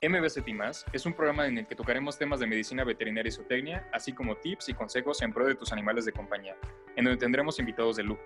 MBCT 0.00 0.46
es 0.92 1.06
un 1.06 1.12
programa 1.12 1.48
en 1.48 1.58
el 1.58 1.66
que 1.66 1.74
tocaremos 1.74 2.16
temas 2.16 2.38
de 2.38 2.46
medicina 2.46 2.84
veterinaria 2.84 3.30
y 3.30 3.32
zootecnia, 3.32 3.88
así 3.92 4.12
como 4.12 4.36
tips 4.36 4.68
y 4.68 4.74
consejos 4.74 5.20
en 5.22 5.32
pro 5.32 5.44
de 5.44 5.56
tus 5.56 5.72
animales 5.72 6.04
de 6.04 6.12
compañía, 6.12 6.54
en 6.94 7.04
donde 7.04 7.18
tendremos 7.18 7.58
invitados 7.58 7.96
de 7.96 8.04
lujo. 8.04 8.22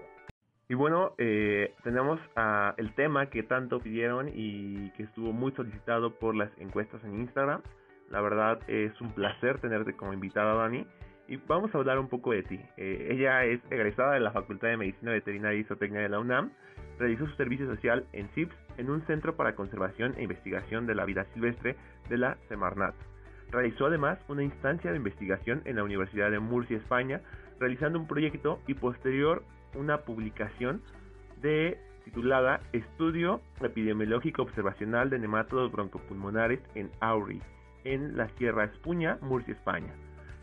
Y 0.69 0.75
bueno, 0.75 1.15
eh, 1.17 1.75
tenemos 1.83 2.21
a 2.37 2.75
el 2.77 2.95
tema 2.95 3.31
que 3.31 3.43
tanto 3.43 3.81
pidieron 3.81 4.31
y 4.35 4.91
que 4.91 5.05
estuvo 5.05 5.33
muy 5.33 5.53
solicitado 5.53 6.19
por 6.19 6.37
las 6.37 6.51
encuestas 6.59 7.03
en 7.05 7.21
Instagram. 7.21 7.63
La 8.11 8.21
verdad 8.21 8.61
es 8.69 9.01
un 9.01 9.15
placer 9.15 9.59
tenerte 9.59 9.97
como 9.97 10.13
invitada, 10.13 10.53
Dani. 10.53 10.87
Y 11.27 11.37
vamos 11.37 11.75
a 11.75 11.79
hablar 11.79 11.99
un 11.99 12.09
poco 12.09 12.33
de 12.33 12.43
ti. 12.43 12.61
Eh, 12.77 13.09
ella 13.13 13.45
es 13.45 13.61
egresada 13.71 14.13
de 14.13 14.21
la 14.21 14.33
Facultad 14.33 14.69
de 14.69 14.77
Medicina 14.77 15.13
Veterinaria 15.13 15.61
y 15.61 15.65
Zootecnia 15.65 16.03
de 16.03 16.11
la 16.11 16.19
UNAM. 16.19 16.53
Realizó 17.03 17.27
su 17.27 17.35
servicio 17.35 17.67
social 17.67 18.07
en 18.13 18.29
CIPS, 18.29 18.55
en 18.79 18.89
un 18.89 19.05
centro 19.09 19.35
para 19.35 19.57
conservación 19.57 20.15
e 20.17 20.23
investigación 20.23 20.87
de 20.87 20.95
la 20.95 21.05
vida 21.05 21.27
silvestre 21.35 21.75
de 22.09 22.17
la 22.17 22.39
Semarnat. 22.49 22.95
Realizó 23.51 23.87
además 23.87 24.21
una 24.29 24.45
instancia 24.45 24.93
de 24.93 24.99
investigación 24.99 25.63
en 25.65 25.75
la 25.75 25.83
Universidad 25.83 26.31
de 26.31 26.39
Murcia, 26.39 26.77
España, 26.77 27.21
realizando 27.59 27.99
un 27.99 28.07
proyecto 28.07 28.61
y 28.69 28.75
posterior 28.75 29.43
una 29.75 30.03
publicación 30.03 30.81
de 31.41 31.77
titulada 32.05 32.61
Estudio 32.73 33.41
Epidemiológico 33.61 34.43
Observacional 34.43 35.11
de 35.11 35.19
Nemátodos 35.19 35.73
Broncopulmonares 35.73 36.61
en 36.77 36.89
Auri, 37.01 37.43
en 37.83 38.17
la 38.17 38.29
Sierra 38.39 38.67
Espuña, 38.67 39.19
Murcia, 39.23 39.55
España. 39.55 39.93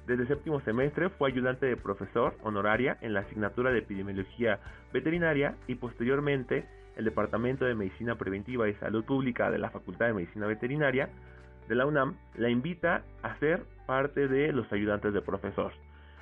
Desde 0.10 0.24
el 0.24 0.28
séptimo 0.28 0.60
semestre 0.62 1.10
fue 1.10 1.30
ayudante 1.30 1.68
de 1.68 1.78
profesor 1.78 2.34
honoraria 2.42 2.98
en 3.02 3.14
la 3.14 3.20
asignatura 3.20 3.70
de 3.70 3.78
Epidemiología 3.78 4.58
Veterinaria 4.92 5.54
y 5.68 5.76
posteriormente 5.76 6.66
el 6.96 7.06
Departamento 7.06 7.64
de 7.64 7.76
Medicina 7.76 8.16
Preventiva 8.16 8.68
y 8.68 8.74
Salud 8.74 9.04
Pública 9.04 9.52
de 9.52 9.60
la 9.60 9.70
Facultad 9.70 10.08
de 10.08 10.16
Medicina 10.16 10.48
Veterinaria 10.48 11.10
de 11.68 11.76
la 11.76 11.86
UNAM 11.86 12.16
la 12.34 12.50
invita 12.50 13.04
a 13.22 13.38
ser 13.38 13.62
parte 13.86 14.28
de 14.28 14.52
los 14.52 14.72
ayudantes 14.74 15.14
de 15.14 15.22
profesor. 15.22 15.74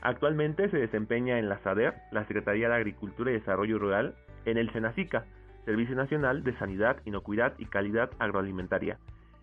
Actualmente 0.01 0.69
se 0.69 0.79
desempeña 0.79 1.39
en 1.39 1.47
la 1.47 1.59
SADER, 1.59 1.93
la 2.11 2.25
Secretaría 2.25 2.67
de 2.67 2.75
Agricultura 2.75 3.31
y 3.31 3.35
Desarrollo 3.35 3.79
Rural, 3.79 4.15
en 4.43 4.57
el 4.57 4.69
SENACICA, 4.73 5.23
Servicio 5.63 5.95
Nacional 5.95 6.43
de 6.43 6.57
Sanidad, 6.57 6.97
Inocuidad 7.05 7.53
y 7.57 7.67
Calidad 7.67 8.09
Agroalimentaria, 8.19 8.97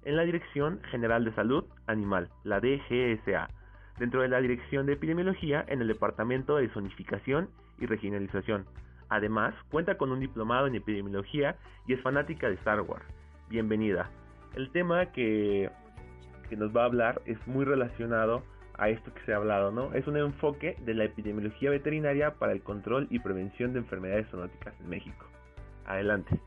en 0.05 0.17
la 0.17 0.25
Dirección 0.25 0.83
General 0.91 1.25
de 1.25 1.33
Salud 1.33 1.65
Animal, 1.87 2.29
la 2.43 2.61
DGSA, 2.61 3.49
dentro 3.99 4.23
de 4.23 4.29
la 4.29 4.41
Dirección 4.41 4.87
de 4.87 4.95
Epidemiología 4.95 5.65
en 5.69 5.81
el 5.81 5.89
Departamento 5.89 6.57
de 6.57 6.69
Zonificación 6.69 7.49
y 7.79 7.87
Regionalización. 7.87 8.67
Además, 9.09 9.55
cuenta 9.71 9.97
con 9.97 10.11
un 10.11 10.21
diplomado 10.21 10.67
en 10.67 10.75
epidemiología 10.75 11.57
y 11.87 11.93
es 11.93 12.01
fanática 12.01 12.49
de 12.49 12.55
Star 12.55 12.81
Wars. 12.81 13.05
Bienvenida. 13.49 14.11
El 14.55 14.71
tema 14.71 15.13
que, 15.13 15.71
que 16.49 16.57
nos 16.57 16.75
va 16.75 16.83
a 16.83 16.87
hablar 16.87 17.23
es 17.27 17.39
muy 17.47 17.65
relacionado 17.65 18.43
a 18.77 18.89
esto 18.89 19.13
que 19.15 19.21
se 19.25 19.33
ha 19.33 19.37
hablado, 19.37 19.71
¿no? 19.71 19.93
Es 19.95 20.07
un 20.07 20.17
enfoque 20.17 20.77
de 20.85 20.95
la 20.95 21.05
epidemiología 21.05 21.71
veterinaria 21.71 22.35
para 22.35 22.53
el 22.53 22.63
control 22.63 23.07
y 23.11 23.21
prevención 23.21 23.73
de 23.73 23.81
enfermedades 23.81 24.29
zoonóticas 24.31 24.75
en 24.81 24.89
México. 24.89 25.27
Adelante. 25.87 26.41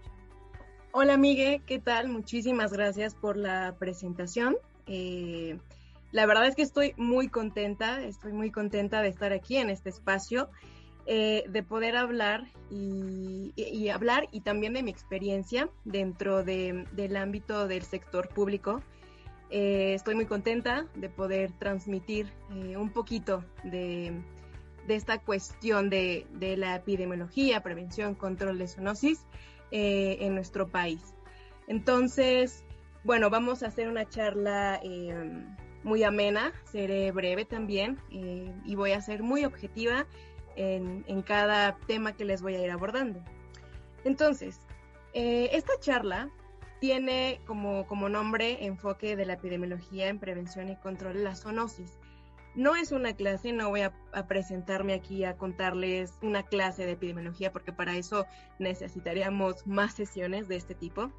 Hola 0.91 1.17
Miguel, 1.17 1.61
¿qué 1.65 1.79
tal? 1.79 2.09
Muchísimas 2.09 2.73
gracias 2.73 3.13
por 3.15 3.37
la 3.37 3.75
presentación. 3.77 4.57
Eh, 4.87 5.57
la 6.17 6.25
verdad 6.25 6.47
es 6.47 6.55
que 6.55 6.63
estoy 6.63 6.95
muy 6.97 7.27
contenta, 7.27 8.01
estoy 8.01 8.33
muy 8.33 8.49
contenta 8.49 9.03
de 9.03 9.09
estar 9.09 9.33
aquí 9.33 9.57
en 9.57 9.69
este 9.69 9.89
espacio, 9.89 10.49
eh, 11.05 11.43
de 11.47 11.61
poder 11.61 11.95
hablar 11.95 12.47
y, 12.71 13.53
hablar 13.89 14.27
y 14.31 14.41
también 14.41 14.73
de 14.73 14.81
mi 14.81 14.89
experiencia 14.89 15.69
dentro 15.85 16.43
del 16.43 17.15
ámbito 17.17 17.67
del 17.67 17.83
sector 17.83 18.29
público 18.29 18.81
eh, 19.51 19.93
estoy 19.93 20.15
muy 20.15 20.25
contenta 20.25 20.87
de 20.95 21.07
poder 21.07 21.51
transmitir 21.51 22.33
eh, 22.51 22.77
un 22.77 22.89
poquito 22.89 23.43
de, 23.63 24.19
esta 24.87 25.19
cuestión 25.19 25.91
de, 25.91 26.25
la 26.57 26.77
epidemiología, 26.77 27.61
prevención, 27.61 28.15
control 28.15 28.57
de 28.57 28.67
zoonosis 28.67 29.19
en 29.69 30.33
nuestro 30.33 30.67
país. 30.67 31.13
Entonces, 31.67 32.63
bueno, 33.03 33.29
vamos 33.29 33.61
a 33.61 33.67
hacer 33.67 33.87
una 33.87 34.09
charla 34.09 34.81
muy 35.83 36.03
amena, 36.03 36.53
seré 36.65 37.11
breve 37.11 37.45
también 37.45 37.99
y 38.09 38.75
voy 38.75 38.91
a 38.91 39.01
ser 39.01 39.23
muy 39.23 39.45
objetiva 39.45 40.05
en, 40.55 41.05
en, 41.07 41.21
cada 41.21 41.77
tema 41.87 42.13
que 42.13 42.25
les 42.25 42.41
voy 42.41 42.55
a 42.55 42.63
ir 42.63 42.71
abordando. 42.71 43.21
Entonces, 44.03 44.59
esta 45.13 45.79
charla 45.79 46.29
tiene 46.79 47.41
como, 47.45 47.87
como 47.87 48.09
nombre 48.09 48.65
enfoque 48.65 49.15
de 49.15 49.25
la 49.25 49.33
epidemiología 49.33 50.07
en 50.07 50.19
prevención 50.19 50.69
y 50.69 50.75
control 50.77 51.15
de 51.15 51.23
la 51.23 51.35
zoonosis. 51.35 51.97
No 52.55 52.75
es 52.75 52.91
una 52.91 53.13
clase, 53.13 53.51
no 53.51 53.69
voy 53.69 53.81
a, 53.81 53.93
presentarme 54.27 54.93
aquí 54.93 55.23
a 55.23 55.37
contarles 55.37 56.17
una 56.21 56.43
clase 56.43 56.85
de 56.85 56.93
epidemiología 56.93 57.51
porque 57.51 57.71
para 57.71 57.95
eso 57.95 58.25
necesitaríamos 58.57 59.65
más 59.67 59.93
sesiones 59.93 60.47
de 60.47 60.55
este 60.55 60.73
tipo. 60.73 61.11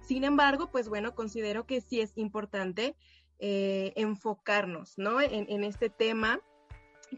Sin 0.00 0.24
embargo, 0.24 0.70
pues 0.70 0.88
bueno, 0.88 1.14
considero 1.14 1.66
que 1.66 1.80
sí 1.80 2.00
es 2.00 2.16
importante 2.16 2.94
eh, 3.38 3.92
enfocarnos 3.96 4.96
¿no? 4.96 5.20
en, 5.20 5.64
este 5.64 5.90
tema 5.90 6.40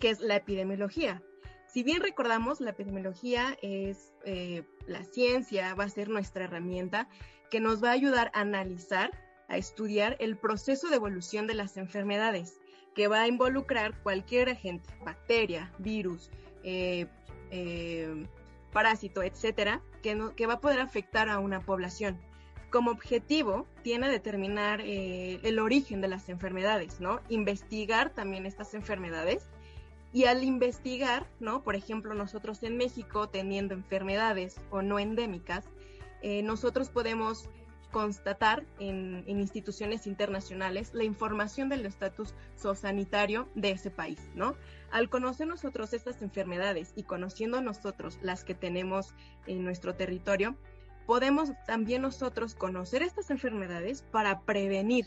que 0.01 0.11
es 0.11 0.21
la 0.21 0.37
epidemiología. 0.37 1.23
Si 1.67 1.83
bien 1.83 2.03
recordamos, 2.03 2.61
la 2.61 2.71
epidemiología 2.71 3.56
es 3.62 4.12
eh, 4.25 4.65
la 4.87 5.05
ciencia, 5.05 5.75
va 5.75 5.84
a 5.84 5.89
ser 5.89 6.09
nuestra 6.09 6.45
herramienta 6.45 7.09
que 7.51 7.61
nos 7.61 7.83
va 7.83 7.91
a 7.91 7.93
ayudar 7.93 8.31
a 8.34 8.41
analizar, 8.41 9.12
a 9.49 9.56
estudiar 9.56 10.17
el 10.19 10.37
proceso 10.37 10.89
de 10.89 10.97
evolución 10.97 11.47
de 11.47 11.55
las 11.55 11.77
enfermedades, 11.77 12.59
que 12.95 13.06
va 13.06 13.23
a 13.23 13.29
involucrar 13.29 14.03
cualquier 14.03 14.49
agente, 14.50 14.89
bacteria, 15.05 15.73
virus, 15.79 16.31
eh, 16.65 17.06
parásito, 18.73 19.23
etcétera, 19.23 19.83
que, 20.03 20.19
que, 20.37 20.47
va 20.47 20.55
a 20.55 20.61
poder 20.61 20.81
afectar 20.81 21.29
a 21.29 21.39
una 21.39 21.61
población. 21.61 22.19
Como 22.71 22.91
objetivo, 22.91 23.67
tiene 23.83 24.11
determinar 24.11 24.81
eh, 24.83 25.41
el 25.43 25.59
origen 25.59 26.01
de 26.01 26.09
las 26.09 26.29
enfermedades, 26.29 27.01
¿no? 27.01 27.21
Investigar 27.29 28.11
también 28.11 28.45
estas 28.45 28.75
enfermedades 28.75 29.49
y 30.12 30.25
al 30.25 30.45
investigar, 30.45 31.27
¿no? 31.41 31.62
Por 31.62 31.77
ejemplo, 31.77 32.15
nosotros 32.15 32.62
en 32.62 32.77
México, 32.77 33.29
teniendo 33.29 33.75
enfermedades 33.75 34.61
o 34.71 34.83
no 34.83 34.99
endémicas, 34.99 35.65
eh, 36.23 36.43
nosotros 36.43 36.91
podemos 36.91 37.49
constatar 37.91 38.65
en, 38.79 39.25
instituciones 39.27 40.06
internacionales 40.06 40.91
la 40.93 41.05
información 41.05 41.69
del 41.69 41.87
estatus 41.87 42.35
zoosanitario 42.56 43.49
de 43.55 43.71
ese 43.71 43.91
país, 43.91 44.21
¿no? 44.35 44.56
Al 44.91 45.09
conocer 45.09 45.47
nosotros 45.47 45.93
estas 45.93 46.23
enfermedades 46.23 46.93
y 46.97 47.05
conociendo 47.05 47.61
nosotros 47.62 48.19
las 48.23 48.45
que 48.45 48.55
tenemos 48.55 49.15
en 49.47 49.65
nuestro 49.65 49.95
territorio, 49.95 50.56
podemos 51.09 51.53
también 51.65 52.03
nosotros 52.03 52.55
conocer 52.55 53.01
estas 53.01 53.31
enfermedades 53.31 54.03
para 54.03 54.43
prevenir 54.43 55.07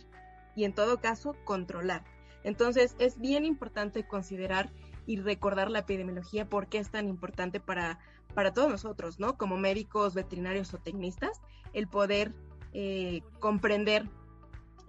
y 0.55 0.63
en 0.63 0.73
todo 0.73 0.99
caso 0.99 1.35
controlar. 1.43 2.03
Entonces 2.43 2.95
es 2.97 3.19
bien 3.19 3.45
importante 3.45 4.07
considerar 4.07 4.71
y 5.05 5.17
recordar 5.17 5.69
la 5.69 5.77
epidemiología 5.77 6.49
porque 6.49 6.79
es 6.79 6.89
tan 6.89 7.07
importante 7.07 7.59
para, 7.59 7.99
para 8.33 8.51
todos 8.51 8.67
nosotros, 8.67 9.19
¿no? 9.19 9.37
Como 9.37 9.57
médicos, 9.57 10.15
veterinarios 10.15 10.73
o 10.73 10.79
tecnistas, 10.79 11.39
el 11.71 11.87
poder 11.87 12.33
eh, 12.73 13.21
comprender 13.39 14.09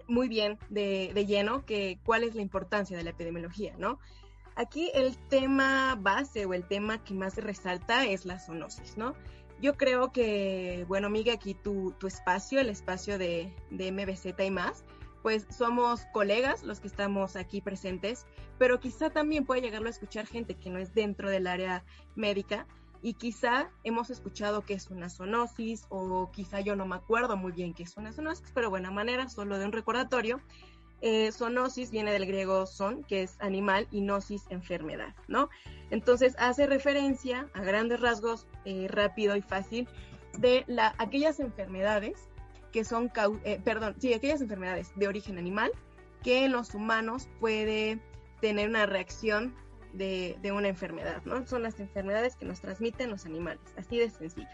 muy 0.07 0.27
bien 0.27 0.57
de, 0.71 1.11
de, 1.13 1.25
lleno 1.27 1.63
que 1.63 1.99
cuál 2.03 2.23
es 2.23 2.33
la 2.33 2.41
importancia 2.41 2.97
de 2.97 3.03
la 3.03 3.11
epidemiología, 3.11 3.75
¿no? 3.77 3.99
Aquí 4.55 4.89
el 4.95 5.15
tema 5.29 5.95
base 5.95 6.47
o 6.47 6.55
el 6.55 6.67
tema 6.67 7.03
que 7.03 7.13
más 7.13 7.37
resalta 7.37 8.03
es 8.03 8.25
la 8.25 8.39
zoonosis, 8.39 8.97
¿no? 8.97 9.13
Yo 9.63 9.77
creo 9.77 10.11
que, 10.11 10.83
bueno, 10.89 11.09
Miguel, 11.09 11.35
aquí 11.35 11.53
tu, 11.53 11.95
espacio, 12.05 12.59
el 12.59 12.67
espacio 12.67 13.17
de, 13.17 13.55
de 13.71 13.93
MBZ 13.93 14.37
y 14.45 14.51
más, 14.51 14.83
pues 15.21 15.47
somos 15.49 16.01
colegas 16.11 16.63
los 16.63 16.81
que 16.81 16.89
estamos 16.89 17.37
aquí 17.37 17.61
presentes, 17.61 18.25
pero 18.59 18.81
quizá 18.81 19.09
también 19.09 19.45
puede 19.45 19.61
llegarlo 19.61 19.87
a 19.87 19.91
escuchar 19.91 20.27
gente 20.27 20.55
que 20.55 20.69
no 20.69 20.79
es 20.79 20.93
dentro 20.93 21.29
del 21.29 21.47
área 21.47 21.85
médica 22.13 22.67
y 23.01 23.13
quizá 23.13 23.69
hemos 23.85 24.09
escuchado 24.09 24.65
que 24.65 24.73
es 24.73 24.89
una 24.89 25.09
zoonosis 25.09 25.85
o 25.87 26.29
quizá 26.31 26.59
yo 26.59 26.75
no 26.75 26.85
me 26.85 26.97
acuerdo 26.97 27.37
muy 27.37 27.53
bien 27.53 27.73
qué 27.73 27.83
es 27.83 27.95
una 27.95 28.11
zoonosis, 28.11 28.51
pero 28.53 28.69
buena 28.69 28.91
manera, 28.91 29.29
solo 29.29 29.59
de 29.59 29.65
un 29.65 29.71
recordatorio. 29.71 30.41
Eh, 31.05 31.31
viene 31.91 32.13
del 32.13 32.25
griego 32.25 32.65
son, 32.65 33.03
que 33.03 33.23
es 33.23 33.35
animal, 33.39 33.89
y 33.91 33.99
nosis, 33.99 34.45
enfermedad, 34.49 35.13
¿no? 35.27 35.49
Entonces 35.89 36.33
hace 36.39 36.65
referencia 36.65 37.49
a 37.53 37.61
grandes 37.61 37.99
rasgos, 37.99 38.47
eh, 38.63 38.87
rápido 38.89 39.35
y 39.35 39.41
fácil, 39.41 39.89
de 40.39 40.63
la, 40.65 40.95
aquellas 40.99 41.41
enfermedades 41.41 42.29
que 42.71 42.85
son, 42.85 43.11
eh, 43.43 43.59
perdón, 43.65 43.95
sí, 43.99 44.13
aquellas 44.13 44.39
enfermedades 44.39 44.93
de 44.95 45.09
origen 45.09 45.37
animal 45.37 45.73
que 46.23 46.45
en 46.45 46.53
los 46.53 46.73
humanos 46.73 47.27
puede 47.41 47.99
tener 48.39 48.69
una 48.69 48.85
reacción 48.85 49.53
de, 49.91 50.37
una 50.55 50.69
enfermedad, 50.69 51.21
¿no? 51.25 51.45
Son 51.45 51.63
las 51.63 51.81
enfermedades 51.81 52.37
que 52.37 52.45
nos 52.45 52.61
transmiten 52.61 53.09
los 53.09 53.25
animales, 53.25 53.61
así 53.75 53.97
de 53.97 54.09
sencillo. 54.09 54.47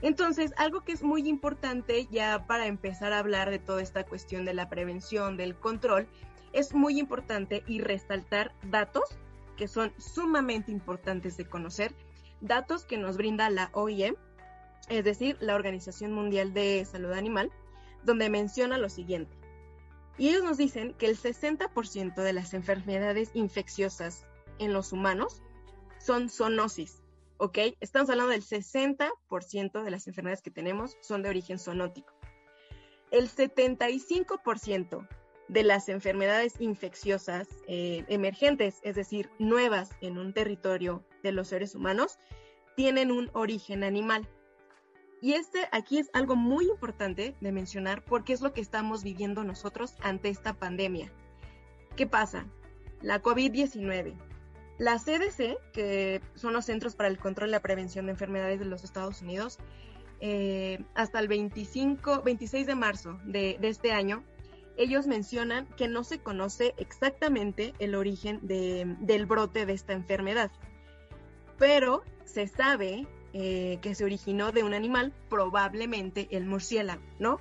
Entonces, 0.00 0.52
algo 0.56 0.82
que 0.82 0.92
es 0.92 1.02
muy 1.02 1.28
importante 1.28 2.06
ya 2.10 2.46
para 2.46 2.66
empezar 2.66 3.12
a 3.12 3.18
hablar 3.18 3.50
de 3.50 3.58
toda 3.58 3.82
esta 3.82 4.04
cuestión 4.04 4.44
de 4.44 4.54
la 4.54 4.68
prevención, 4.68 5.36
del 5.36 5.56
control, 5.56 6.08
es 6.52 6.72
muy 6.72 6.98
importante 6.98 7.64
y 7.66 7.80
resaltar 7.80 8.54
datos 8.62 9.04
que 9.56 9.66
son 9.68 9.92
sumamente 9.98 10.70
importantes 10.70 11.36
de 11.36 11.46
conocer, 11.46 11.94
datos 12.40 12.84
que 12.84 12.96
nos 12.96 13.16
brinda 13.16 13.50
la 13.50 13.70
OIM, 13.72 14.14
es 14.88 15.04
decir, 15.04 15.36
la 15.40 15.56
Organización 15.56 16.12
Mundial 16.12 16.54
de 16.54 16.84
Salud 16.84 17.12
Animal, 17.12 17.50
donde 18.04 18.30
menciona 18.30 18.78
lo 18.78 18.88
siguiente. 18.88 19.36
Y 20.16 20.28
ellos 20.28 20.44
nos 20.44 20.56
dicen 20.56 20.94
que 20.94 21.06
el 21.06 21.16
60% 21.16 22.14
de 22.14 22.32
las 22.32 22.54
enfermedades 22.54 23.30
infecciosas 23.34 24.26
en 24.58 24.72
los 24.72 24.92
humanos 24.92 25.42
son 25.98 26.28
zoonosis, 26.28 27.02
¿ok? 27.38 27.58
Estamos 27.80 28.10
hablando 28.10 28.32
del 28.32 28.42
60% 28.42 29.82
de 29.82 29.90
las 29.90 30.06
enfermedades 30.06 30.42
que 30.42 30.50
tenemos 30.50 30.96
son 31.00 31.22
de 31.22 31.30
origen 31.30 31.58
zoonótico. 31.58 32.12
El 33.10 33.28
75% 33.28 35.08
de 35.48 35.62
las 35.62 35.88
enfermedades 35.88 36.60
infecciosas 36.60 37.48
eh, 37.66 38.04
emergentes, 38.08 38.80
es 38.82 38.96
decir, 38.96 39.30
nuevas 39.38 39.90
en 40.00 40.18
un 40.18 40.34
territorio 40.34 41.02
de 41.22 41.32
los 41.32 41.48
seres 41.48 41.74
humanos, 41.74 42.18
tienen 42.76 43.10
un 43.10 43.30
origen 43.32 43.82
animal. 43.82 44.28
Y 45.20 45.32
este 45.32 45.68
aquí 45.72 45.98
es 45.98 46.10
algo 46.12 46.36
muy 46.36 46.66
importante 46.66 47.34
de 47.40 47.52
mencionar 47.52 48.04
porque 48.04 48.32
es 48.32 48.40
lo 48.40 48.52
que 48.52 48.60
estamos 48.60 49.02
viviendo 49.02 49.42
nosotros 49.42 49.94
ante 50.00 50.28
esta 50.28 50.54
pandemia. 50.54 51.10
¿Qué 51.96 52.06
pasa? 52.06 52.46
La 53.00 53.22
COVID-19. 53.22 54.27
La 54.78 54.98
CDC, 54.98 55.58
que 55.72 56.20
son 56.36 56.52
los 56.52 56.66
Centros 56.66 56.94
para 56.94 57.08
el 57.08 57.18
Control 57.18 57.48
y 57.48 57.52
la 57.52 57.60
Prevención 57.60 58.06
de 58.06 58.12
Enfermedades 58.12 58.60
de 58.60 58.64
los 58.64 58.84
Estados 58.84 59.22
Unidos, 59.22 59.58
eh, 60.20 60.84
hasta 60.94 61.18
el 61.18 61.26
25, 61.26 62.22
26 62.22 62.66
de 62.66 62.74
marzo 62.76 63.18
de, 63.24 63.58
este 63.62 63.90
año, 63.90 64.22
ellos 64.76 65.08
mencionan 65.08 65.66
que 65.76 65.88
no 65.88 66.04
se 66.04 66.20
conoce 66.20 66.74
exactamente 66.76 67.74
el 67.80 67.96
origen 67.96 68.38
del 68.42 69.26
brote 69.26 69.66
de 69.66 69.72
esta 69.72 69.92
enfermedad, 69.92 70.52
pero 71.58 72.04
se 72.24 72.46
sabe 72.46 73.08
eh, 73.32 73.78
que 73.82 73.96
se 73.96 74.04
originó 74.04 74.52
de 74.52 74.62
un 74.62 74.74
animal, 74.74 75.12
probablemente 75.28 76.28
el 76.30 76.46
murciélago, 76.46 77.02
¿no? 77.18 77.40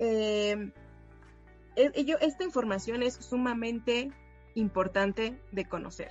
Eh, 0.00 0.72
esta 1.76 2.44
información 2.44 3.04
es 3.04 3.14
sumamente 3.14 4.10
importante 4.54 5.38
de 5.52 5.64
conocer. 5.66 6.10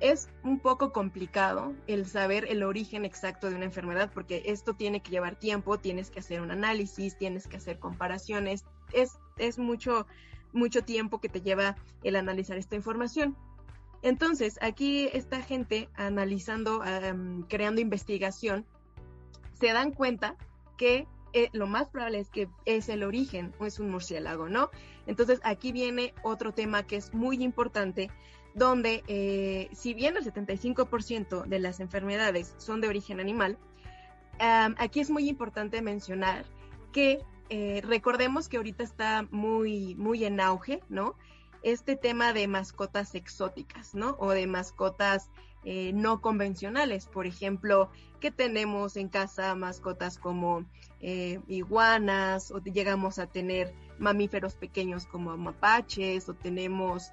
Es 0.00 0.28
un 0.42 0.58
poco 0.58 0.92
complicado 0.92 1.74
el 1.86 2.06
saber 2.06 2.46
el 2.48 2.62
origen 2.62 3.04
exacto 3.04 3.50
de 3.50 3.56
una 3.56 3.66
enfermedad 3.66 4.10
porque 4.12 4.42
esto 4.46 4.74
tiene 4.74 5.00
que 5.00 5.10
llevar 5.10 5.36
tiempo, 5.36 5.78
tienes 5.78 6.10
que 6.10 6.20
hacer 6.20 6.40
un 6.40 6.50
análisis, 6.50 7.18
tienes 7.18 7.46
que 7.46 7.58
hacer 7.58 7.78
comparaciones, 7.78 8.64
es, 8.92 9.18
es 9.36 9.58
mucho, 9.58 10.06
mucho 10.52 10.82
tiempo 10.82 11.20
que 11.20 11.28
te 11.28 11.42
lleva 11.42 11.76
el 12.02 12.16
analizar 12.16 12.56
esta 12.56 12.76
información. 12.76 13.36
Entonces, 14.02 14.58
aquí 14.62 15.10
esta 15.12 15.42
gente 15.42 15.90
analizando, 15.94 16.82
creando 17.48 17.82
investigación, 17.82 18.64
se 19.52 19.72
dan 19.72 19.92
cuenta 19.92 20.36
que 20.78 21.06
eh, 21.32 21.50
lo 21.52 21.66
más 21.66 21.88
probable 21.88 22.18
es 22.18 22.30
que 22.30 22.48
es 22.64 22.88
el 22.88 23.02
origen 23.02 23.52
o 23.58 23.66
es 23.66 23.78
un 23.78 23.90
murciélago, 23.90 24.48
¿no? 24.48 24.70
Entonces, 25.06 25.40
aquí 25.44 25.70
viene 25.70 26.14
otro 26.22 26.52
tema 26.52 26.86
que 26.86 26.96
es 26.96 27.12
muy 27.12 27.42
importante, 27.42 28.10
donde 28.54 29.02
eh, 29.06 29.68
si 29.72 29.94
bien 29.94 30.16
el 30.16 30.24
75% 30.24 31.44
de 31.44 31.58
las 31.58 31.80
enfermedades 31.80 32.54
son 32.58 32.80
de 32.80 32.88
origen 32.88 33.20
animal, 33.20 33.58
aquí 34.38 35.00
es 35.00 35.10
muy 35.10 35.28
importante 35.28 35.82
mencionar 35.82 36.46
que 36.92 37.22
eh, 37.50 37.82
recordemos 37.84 38.48
que 38.48 38.56
ahorita 38.56 38.82
está 38.82 39.26
muy, 39.30 39.94
muy 39.96 40.24
en 40.24 40.40
auge, 40.40 40.80
¿no? 40.88 41.14
Este 41.62 41.94
tema 41.94 42.32
de 42.32 42.48
mascotas 42.48 43.14
exóticas, 43.14 43.94
¿no? 43.94 44.16
O 44.18 44.30
de 44.30 44.46
mascotas 44.46 45.28
eh, 45.64 45.92
no 45.92 46.22
convencionales. 46.22 47.06
Por 47.06 47.26
ejemplo, 47.26 47.90
que 48.18 48.30
tenemos 48.30 48.96
en 48.96 49.08
casa 49.08 49.54
mascotas 49.54 50.18
como 50.18 50.64
iguanas, 51.02 52.50
o 52.50 52.60
llegamos 52.60 53.18
a 53.18 53.26
tener 53.26 53.74
mamíferos 54.00 54.56
pequeños 54.56 55.06
como 55.06 55.36
mapaches, 55.36 56.28
o 56.28 56.34
tenemos 56.34 57.12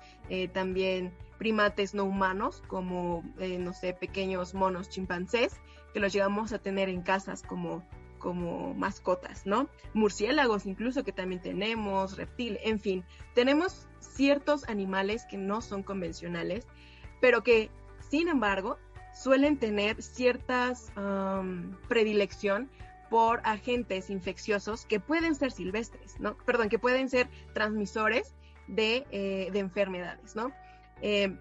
también 0.53 1.13
primates 1.37 1.93
no 1.93 2.05
humanos 2.05 2.63
como, 2.67 3.23
no 3.37 3.73
sé, 3.73 3.93
pequeños 3.93 4.55
monos 4.55 4.89
chimpancés, 4.89 5.59
que 5.93 5.99
los 5.99 6.11
llegamos 6.11 6.53
a 6.53 6.59
tener 6.59 6.89
en 6.89 7.03
casas 7.03 7.43
como 7.43 7.83
como 8.17 8.73
mascotas, 8.73 9.45
¿no? 9.45 9.69
Murciélagos 9.93 10.65
incluso 10.65 11.03
que 11.03 11.11
también 11.11 11.39
tenemos, 11.39 12.17
reptiles, 12.17 12.59
en 12.63 12.79
fin, 12.79 13.05
tenemos 13.35 13.87
ciertos 13.99 14.67
animales 14.67 15.25
que 15.29 15.37
no 15.37 15.61
son 15.61 15.83
convencionales, 15.83 16.65
pero 17.21 17.43
que, 17.43 17.69
sin 18.09 18.27
embargo, 18.27 18.79
suelen 19.13 19.57
tener 19.57 20.01
ciertas 20.01 20.91
predilección 21.87 22.71
por 23.09 23.41
agentes 23.43 24.09
infecciosos 24.09 24.85
que 24.85 24.99
pueden 24.99 25.35
ser 25.35 25.51
silvestres, 25.51 26.19
¿no? 26.19 26.37
Perdón, 26.45 26.69
que 26.69 26.79
pueden 26.79 27.09
ser 27.09 27.27
transmisores 27.53 28.35
de, 28.67 29.05
eh, 29.11 29.51
enfermedades, 29.53 30.35
¿no? 30.35 30.51
Eh, 31.01 31.35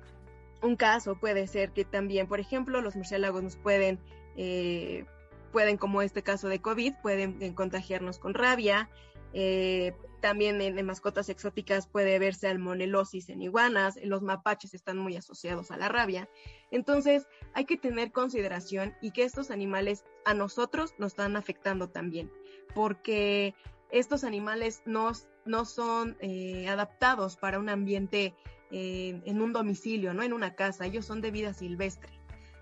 un 0.63 0.77
caso 0.77 1.17
puede 1.17 1.47
ser 1.47 1.71
que 1.71 1.85
también, 1.85 2.27
por 2.27 2.41
ejemplo, 2.41 2.81
los 2.81 2.97
murciélagos 2.97 3.43
nos 3.43 3.57
pueden 3.57 3.99
eh, 4.37 5.05
pueden, 5.53 5.79
como 5.79 6.03
este 6.03 6.23
caso 6.23 6.49
de 6.49 6.61
COVID, 6.61 6.95
pueden 7.03 7.55
contagiarnos 7.55 8.19
con 8.19 8.35
rabia. 8.35 8.91
Eh, 9.33 9.93
también 10.21 10.61
en, 10.61 10.85
mascotas 10.87 11.29
exóticas 11.29 11.87
puede 11.87 12.19
verse 12.19 12.49
almonelosis 12.49 13.29
en 13.29 13.43
iguanas, 13.43 13.99
los 14.03 14.23
mapaches 14.23 14.75
están 14.75 14.99
muy 14.99 15.17
asociados 15.17 15.71
a 15.71 15.77
la 15.77 15.89
rabia. 15.89 16.29
Entonces 16.71 17.27
hay 17.53 17.65
que 17.65 17.77
tener 17.77 18.13
consideración 18.13 18.95
y 19.01 19.13
que 19.13 19.25
estos 19.25 19.51
animales 19.51 20.05
a 20.25 20.35
nosotros 20.35 20.95
nos 20.99 21.13
están 21.13 21.37
afectando 21.37 21.91
también, 21.91 22.33
porque 22.75 23.55
estos 23.91 24.25
animales 24.25 24.83
no, 24.85 25.13
no 25.45 25.65
son 25.65 26.17
eh, 26.21 26.67
adaptados 26.69 27.37
para 27.37 27.59
un 27.59 27.69
ambiente 27.69 28.35
en 28.73 29.41
un 29.41 29.53
domicilio, 29.53 30.13
no 30.13 30.25
en 30.25 30.33
una 30.33 30.57
casa, 30.57 30.87
ellos 30.87 31.07
son 31.07 31.21
de 31.21 31.31
vida 31.31 31.55
silvestre. 31.55 32.16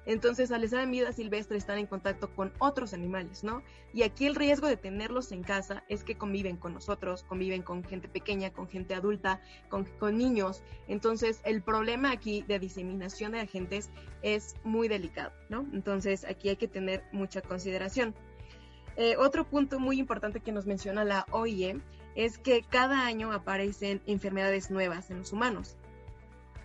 Entonces, 0.06 0.51
al 0.51 0.65
estar 0.65 0.83
en 0.83 0.91
vida 0.91 1.12
silvestre, 1.12 1.56
están 1.56 1.79
en 1.79 1.87
contacto 1.87 2.29
con 2.35 2.53
otros 2.59 2.93
animales, 2.93 3.43
¿no? 3.43 3.62
Y 3.93 4.03
aquí 4.03 4.27
el 4.27 4.35
riesgo 4.35 4.67
de 4.67 4.77
tenerlos 4.77 5.33
en 5.33 5.43
casa 5.43 5.85
es 5.89 6.05
que 6.05 6.17
conviven 6.17 6.56
con 6.56 6.75
nosotros, 6.75 7.23
conviven 7.23 7.62
con 7.62 7.83
gente 7.85 8.09
pequeña, 8.09 8.53
con 8.53 8.69
gente 8.69 8.95
adulta, 8.95 9.41
con, 9.71 9.87
niños. 10.19 10.63
Entonces, 10.89 11.41
el 11.44 11.63
problema 11.63 12.11
aquí 12.11 12.43
de 12.43 12.58
diseminación 12.58 13.32
de 13.32 13.41
agentes 13.41 13.89
es 14.23 14.56
muy 14.63 14.89
delicado, 14.89 15.32
¿no? 15.49 15.67
Entonces, 15.73 16.25
aquí 16.25 16.51
hay 16.51 16.56
que 16.56 16.69
tener 16.69 17.05
mucha 17.13 17.41
consideración. 17.41 18.15
Eh, 18.96 19.17
otro 19.17 19.49
punto 19.49 19.81
muy 19.81 19.99
importante 19.99 20.41
que 20.41 20.53
nos 20.53 20.67
menciona 20.67 21.05
la 21.05 21.27
OIE 21.31 21.81
es 22.15 22.39
que 22.39 22.63
cada 22.63 23.06
año 23.06 23.32
aparecen 23.32 24.03
enfermedades 24.06 24.70
nuevas 24.70 25.11
en 25.11 25.19
los 25.19 25.32
humanos, 25.32 25.77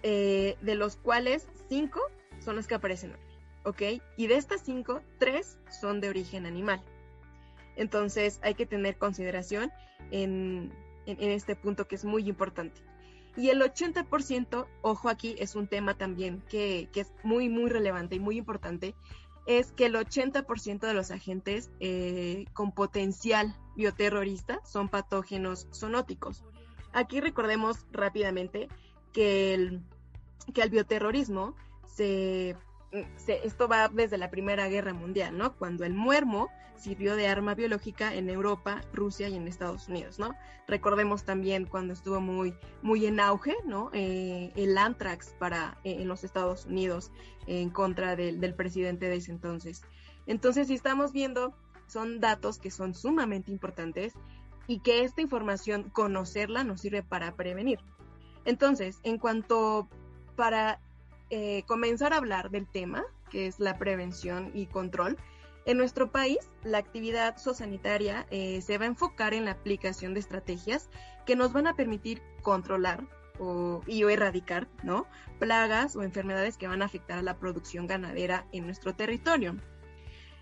eh, 0.03 0.57
de 0.61 0.75
los 0.75 0.97
cuales 0.97 1.47
cinco 1.69 2.01
son 2.39 2.55
las 2.55 2.67
que 2.67 2.75
aparecen 2.75 3.11
hoy. 3.11 3.28
¿Ok? 3.63 3.81
Y 4.17 4.27
de 4.27 4.35
estas 4.35 4.61
cinco, 4.61 5.01
tres 5.17 5.57
son 5.69 6.01
de 6.01 6.09
origen 6.09 6.45
animal. 6.45 6.83
Entonces 7.75 8.39
hay 8.43 8.55
que 8.55 8.65
tener 8.65 8.97
consideración 8.97 9.71
en, 10.11 10.73
este 11.05 11.55
punto 11.55 11.87
que 11.87 11.95
es 11.95 12.05
muy 12.05 12.27
importante. 12.27 12.81
Y 13.35 13.49
el 13.49 13.61
80%, 13.61 14.67
ojo 14.81 15.09
aquí, 15.09 15.35
es 15.39 15.55
un 15.55 15.67
tema 15.67 15.93
también 15.95 16.43
que, 16.49 16.89
es 16.93 17.11
muy, 17.23 17.47
muy 17.47 17.69
relevante 17.69 18.15
y 18.15 18.19
muy 18.19 18.37
importante, 18.37 18.95
es 19.47 19.71
que 19.71 19.85
el 19.85 19.95
80% 19.95 20.79
de 20.79 20.93
los 20.93 21.09
agentes 21.09 21.71
eh, 21.79 22.45
con 22.53 22.73
potencial 22.73 23.55
bioterrorista 23.75 24.59
son 24.65 24.89
patógenos 24.89 25.67
zoonóticos. 25.73 26.43
Aquí 26.91 27.21
recordemos 27.21 27.85
rápidamente 27.91 28.67
que 29.13 29.53
el, 29.53 29.81
que 30.53 30.61
el 30.61 30.69
bioterrorismo 30.69 31.55
se 31.87 32.55
esto 32.91 33.67
va 33.67 33.87
desde 33.89 34.17
la 34.17 34.31
Primera 34.31 34.67
Guerra 34.67 34.93
Mundial, 34.93 35.37
¿no? 35.37 35.55
Cuando 35.55 35.85
el 35.85 35.93
muermo 35.93 36.49
sirvió 36.75 37.15
de 37.15 37.27
arma 37.27 37.55
biológica 37.55 38.13
en 38.13 38.29
Europa, 38.29 38.81
Rusia 38.93 39.27
y 39.27 39.35
en 39.35 39.47
Estados 39.47 39.87
Unidos, 39.89 40.17
¿no? 40.17 40.33
Recordemos 40.67 41.23
también 41.23 41.65
cuando 41.65 41.93
estuvo 41.93 42.21
muy, 42.21 42.55
muy 42.81 43.05
en 43.05 43.19
auge, 43.19 43.55
¿no? 43.65 43.91
Eh, 43.93 44.51
el 44.55 44.77
anthrax 44.77 45.35
para, 45.37 45.77
eh, 45.83 45.97
en 45.99 46.07
los 46.07 46.23
Estados 46.23 46.65
Unidos 46.65 47.11
en 47.47 47.69
contra 47.69 48.15
del 48.15 48.53
presidente 48.53 49.07
de 49.07 49.15
ese 49.17 49.31
entonces. 49.31 49.81
Entonces, 50.25 50.67
si 50.67 50.75
estamos 50.75 51.11
viendo, 51.11 51.53
son 51.87 52.19
datos 52.19 52.59
que 52.59 52.71
son 52.71 52.93
sumamente 52.93 53.51
importantes 53.51 54.13
y 54.67 54.79
que 54.79 55.03
esta 55.03 55.21
información, 55.21 55.89
conocerla, 55.89 56.63
nos 56.63 56.81
sirve 56.81 57.01
para 57.01 57.35
prevenir. 57.35 57.79
Entonces, 58.45 58.99
en 59.03 59.17
cuanto 59.17 59.89
para 60.35 60.79
eh, 61.29 61.63
comenzar 61.67 62.13
a 62.13 62.17
hablar 62.17 62.49
del 62.49 62.67
tema, 62.67 63.03
que 63.29 63.47
es 63.47 63.59
la 63.59 63.77
prevención 63.77 64.51
y 64.53 64.65
control, 64.65 65.17
En 65.65 65.77
nuestro 65.77 66.11
país, 66.11 66.39
la 66.63 66.79
actividad 66.79 67.37
zoosanitaria 67.37 68.25
eh, 68.31 68.61
se 68.61 68.77
va 68.79 68.85
a 68.85 68.87
enfocar 68.87 69.35
en 69.35 69.45
la 69.45 69.51
aplicación 69.51 70.13
de 70.13 70.19
estrategias 70.19 70.89
que 71.27 71.35
nos 71.35 71.53
van 71.53 71.67
a 71.67 71.75
permitir 71.75 72.23
controlar 72.41 73.03
o, 73.37 73.81
y 73.85 74.03
o 74.03 74.09
erradicar 74.09 74.67
¿no? 74.83 75.05
plagas 75.37 75.95
o 75.95 76.01
enfermedades 76.01 76.57
que 76.57 76.67
van 76.67 76.81
a 76.81 76.85
afectar 76.85 77.19
a 77.19 77.21
la 77.21 77.37
producción 77.37 77.85
ganadera 77.85 78.47
en 78.51 78.65
nuestro 78.65 78.95
territorio. 78.95 79.57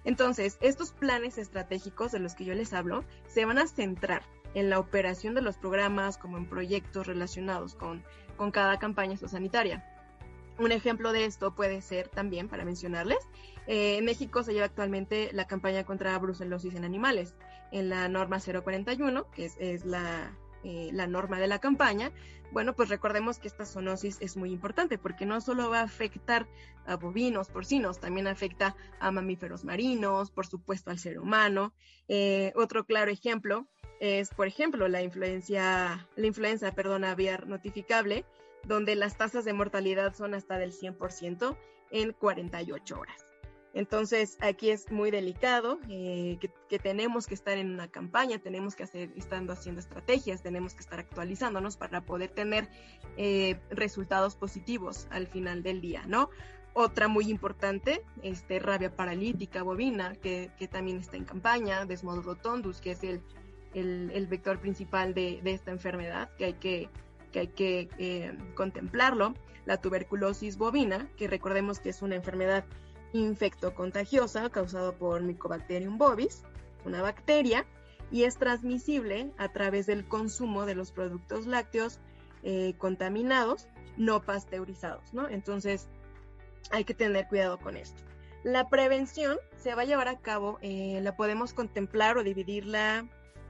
Entonces, 0.06 0.58
estos 0.62 0.94
planes 0.94 1.38
estratégicos 1.38 2.13
de 2.13 2.20
los 2.20 2.34
que 2.34 2.46
yo 2.46 2.53
les 2.53 2.72
hablo 2.72 3.03
se 3.27 3.44
van 3.44 3.58
a 3.58 3.67
centrar 3.67 4.22
en 4.53 4.70
la 4.70 4.79
operación 4.79 5.36
de 5.36 5.41
los 5.41 5.58
programas 5.58 6.17
como 6.17 6.38
en 6.38 6.48
proyectos 6.48 7.06
relacionados 7.06 7.75
con, 7.75 8.01
con 8.38 8.51
cada 8.51 8.79
campaña 8.79 9.17
zoosanitaria. 9.17 9.84
Un 10.60 10.72
ejemplo 10.72 11.12
de 11.12 11.26
esto 11.26 11.54
puede 11.54 11.82
ser 11.82 12.08
también, 12.08 12.48
para 12.48 12.66
mencionarles, 12.66 13.20
eh, 13.68 13.98
en 13.98 14.06
México 14.06 14.44
se 14.44 14.54
lleva 14.54 14.66
actualmente 14.66 15.30
la 15.34 15.46
campaña 15.46 15.84
contra 15.84 16.18
brucelosis 16.18 16.74
en 16.76 16.84
animales. 16.84 17.36
En 17.72 17.90
la 17.90 18.08
norma 18.08 18.40
041, 18.40 19.30
que 19.32 19.46
es, 19.46 19.86
la, 19.86 20.32
eh, 20.64 20.90
la, 20.94 21.06
norma 21.06 21.38
de 21.40 21.48
la 21.48 21.60
campaña, 21.60 22.12
bueno, 22.52 22.74
pues 22.74 22.90
recordemos 22.90 23.40
que 23.40 23.48
esta 23.48 23.66
zoonosis 23.66 24.18
es 24.22 24.38
muy 24.38 24.52
importante 24.52 24.98
porque 24.98 25.26
no 25.26 25.42
solo 25.42 25.70
va 25.70 25.82
a 25.82 25.84
afectar 25.84 26.48
a 26.86 26.96
bovinos, 26.96 27.50
porcinos, 27.50 28.00
también 28.00 28.28
afecta 28.28 28.76
a 29.00 29.12
mamíferos 29.12 29.66
marinos, 29.66 30.32
por 30.32 30.48
supuesto 30.48 30.90
al 30.90 30.98
ser 30.98 31.20
humano. 31.20 31.74
Eh, 32.08 32.54
otro 32.56 32.86
claro 32.86 33.12
ejemplo 33.12 33.68
es, 34.00 34.30
por 34.30 34.48
ejemplo, 34.48 34.88
la 34.88 35.02
influencia, 35.02 36.08
la 36.16 36.26
influenza, 36.26 36.74
aviar 37.06 37.48
notificable, 37.48 38.26
donde 38.67 38.95
las 38.95 39.17
tasas 39.17 39.45
de 39.45 39.53
mortalidad 39.53 40.13
son 40.13 40.33
hasta 40.33 40.57
del 40.57 40.74
100% 40.74 41.57
en 41.91 42.13
48 42.13 43.00
horas. 43.00 43.27
Entonces, 43.74 44.38
aquí 44.41 44.71
es 44.71 44.91
muy 44.91 45.12
delicado, 45.12 45.79
eh, 45.88 46.39
que, 46.67 46.79
tenemos 46.79 47.27
que 47.27 47.36
estar 47.36 47.57
en 47.57 47.71
una 47.71 47.88
campaña, 47.88 48.39
tenemos 48.39 48.75
que 48.75 48.83
hacer, 48.83 49.12
estando 49.15 49.53
haciendo 49.53 49.79
estrategias, 49.79 50.41
tenemos 50.41 50.74
que 50.74 50.79
estar 50.79 51.00
actualizándonos 51.00 51.77
para 51.77 52.01
poder 52.01 52.31
tener 52.31 52.67
eh, 53.17 53.59
resultados 53.69 54.36
positivos 54.36 55.07
al 55.12 55.27
final 55.27 55.62
del 55.62 55.79
día, 55.79 56.03
¿no? 56.07 56.29
Otra 56.74 57.07
muy 57.07 57.29
importante, 57.29 58.03
este, 58.24 58.57
rabia 58.59 58.95
paralítica 58.95 59.62
bovina, 59.62 60.15
que, 60.15 60.50
también 60.71 60.97
está 60.97 61.17
en 61.17 61.25
campaña, 61.25 61.86
Desmodo 61.86 62.24
rotondus, 62.24 62.81
que 62.81 62.91
es 62.91 63.03
el, 63.03 63.21
el, 63.74 64.27
vector 64.27 64.59
principal 64.59 65.13
de 65.13 65.39
esta 65.45 65.69
enfermedad, 65.69 66.31
que 66.38 66.45
hay 66.45 66.53
que 66.53 66.89
que 67.31 67.39
hay 67.39 67.48
que 67.48 67.89
eh, 67.98 68.38
contemplarlo, 68.55 69.34
la 69.65 69.77
tuberculosis 69.77 70.57
bovina, 70.57 71.10
que 71.17 71.27
recordemos 71.27 71.79
que 71.79 71.89
es 71.89 72.01
una 72.01 72.15
enfermedad 72.15 72.65
infectocontagiosa 73.13 74.50
causada 74.50 74.93
por 74.93 75.22
Mycobacterium 75.22 75.98
bovis, 75.98 76.43
una 76.86 77.01
bacteria, 77.01 77.65
y 78.12 78.24
es 78.24 78.38
transmisible 78.38 79.31
a 79.38 79.50
través 79.50 79.86
del 79.86 80.07
consumo 80.07 80.65
de 80.65 80.75
los 80.75 80.91
productos 80.91 81.46
lácteos 81.46 82.00
eh, 82.43 82.75
contaminados, 82.77 83.67
no 83.98 84.22
pasteurizados, 84.22 85.13
¿no? 85.13 85.27
Entonces, 85.27 85.89
hay 86.72 86.86
que 86.86 86.93
tener 86.93 87.27
cuidado 87.27 87.60
con 87.60 87.75
esto. 87.75 88.01
La 88.43 88.69
prevención 88.69 89.38
se 89.57 89.75
va 89.75 89.81
a 89.81 89.86
llevar 89.86 90.07
a 90.07 90.19
cabo, 90.19 90.60
eh, 90.62 91.00
la 91.01 91.15
podemos 91.17 91.53
contemplar 91.53 92.17
o 92.17 92.24
dividirla 92.24 93.05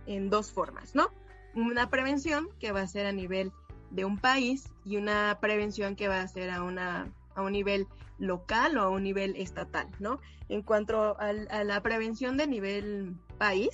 en 0.06 0.30
dos 0.30 0.52
formas, 0.52 0.96
¿no? 0.96 1.12
Una 1.54 1.90
prevención 1.90 2.50
que 2.60 2.72
va 2.72 2.82
a 2.82 2.88
ser 2.88 3.06
a 3.06 3.12
nivel 3.12 3.52
de 3.92 4.06
un 4.06 4.18
país 4.18 4.70
y 4.86 4.98
una 4.98 5.38
prevención 5.40 5.96
que 5.96 6.08
va 6.08 6.22
a 6.22 6.28
ser 6.28 6.50
a, 6.50 6.64
una, 6.64 7.12
a 7.36 7.42
un 7.42 7.52
nivel 7.52 7.88
local 8.20 8.78
o 8.78 8.82
a 8.82 8.90
un 8.90 9.04
nivel 9.04 9.36
estatal, 9.36 9.88
¿no? 10.00 10.20
En 10.50 10.62
cuanto 10.62 11.18
a, 11.20 11.34
la 11.34 11.82
prevención 11.82 12.38
de 12.38 12.48
nivel 12.48 13.16
país, 13.38 13.70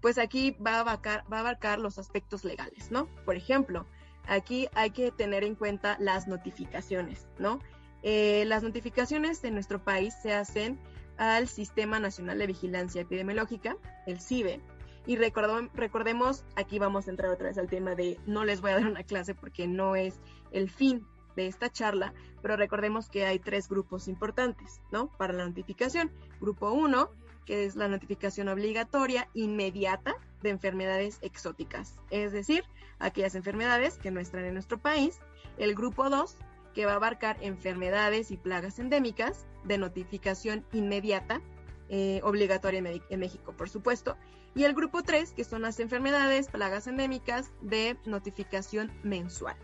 pues 0.00 0.18
aquí 0.18 0.56
va 0.64 0.76
a, 0.76 0.80
abarcar, 0.80 1.24
va 1.32 1.38
a 1.38 1.40
abarcar 1.40 1.78
los 1.78 1.98
aspectos 1.98 2.44
legales, 2.44 2.90
¿no? 2.90 3.06
Por 3.24 3.36
ejemplo, 3.36 3.86
aquí 4.26 4.68
hay 4.74 4.90
que 4.90 5.10
tener 5.10 5.44
en 5.44 5.54
cuenta 5.54 5.96
las 5.98 6.28
notificaciones, 6.28 7.26
¿no? 7.38 7.60
Eh, 8.02 8.44
las 8.46 8.62
notificaciones 8.62 9.42
en 9.44 9.54
nuestro 9.54 9.82
país 9.82 10.14
se 10.22 10.34
hacen 10.34 10.78
al 11.16 11.48
Sistema 11.48 11.98
Nacional 12.00 12.38
de 12.38 12.46
Vigilancia 12.46 13.02
Epidemiológica, 13.02 13.76
el 14.06 14.20
CIBE, 14.20 14.60
y 15.06 15.16
recordemos, 15.16 16.44
aquí 16.56 16.78
vamos 16.78 17.06
a 17.06 17.10
entrar 17.10 17.30
otra 17.30 17.48
vez 17.48 17.58
al 17.58 17.68
tema 17.68 17.94
de 17.94 18.18
no 18.26 18.44
les 18.44 18.60
voy 18.60 18.70
a 18.70 18.80
dar 18.80 18.86
una 18.86 19.04
clase 19.04 19.34
porque 19.34 19.66
no 19.66 19.96
es 19.96 20.20
el 20.50 20.70
fin 20.70 21.06
de 21.36 21.46
esta 21.46 21.70
charla, 21.70 22.14
pero 22.42 22.56
recordemos 22.56 23.08
que 23.08 23.26
hay 23.26 23.38
tres 23.38 23.68
grupos 23.68 24.08
importantes, 24.08 24.80
¿no? 24.92 25.08
Para 25.18 25.32
la 25.32 25.44
notificación. 25.44 26.10
Grupo 26.40 26.70
1, 26.70 27.10
que 27.44 27.64
es 27.64 27.76
la 27.76 27.88
notificación 27.88 28.48
obligatoria 28.48 29.28
inmediata 29.34 30.14
de 30.42 30.50
enfermedades 30.50 31.18
exóticas, 31.22 31.98
es 32.10 32.32
decir, 32.32 32.64
aquellas 32.98 33.34
enfermedades 33.34 33.98
que 33.98 34.10
no 34.10 34.20
están 34.20 34.44
en 34.44 34.54
nuestro 34.54 34.78
país. 34.78 35.18
El 35.58 35.74
grupo 35.74 36.08
2, 36.08 36.36
que 36.74 36.86
va 36.86 36.92
a 36.92 36.96
abarcar 36.96 37.36
enfermedades 37.40 38.30
y 38.30 38.36
plagas 38.36 38.78
endémicas 38.78 39.46
de 39.64 39.78
notificación 39.78 40.64
inmediata, 40.72 41.40
eh, 41.88 42.20
obligatoria 42.22 42.82
en 43.08 43.20
México, 43.20 43.54
por 43.56 43.68
supuesto 43.68 44.16
y 44.54 44.64
el 44.64 44.74
grupo 44.74 45.02
3, 45.02 45.32
que 45.32 45.44
son 45.44 45.62
las 45.62 45.80
enfermedades, 45.80 46.48
plagas 46.48 46.86
endémicas 46.86 47.50
de 47.60 47.98
notificación 48.04 48.92
mensual. 49.02 49.56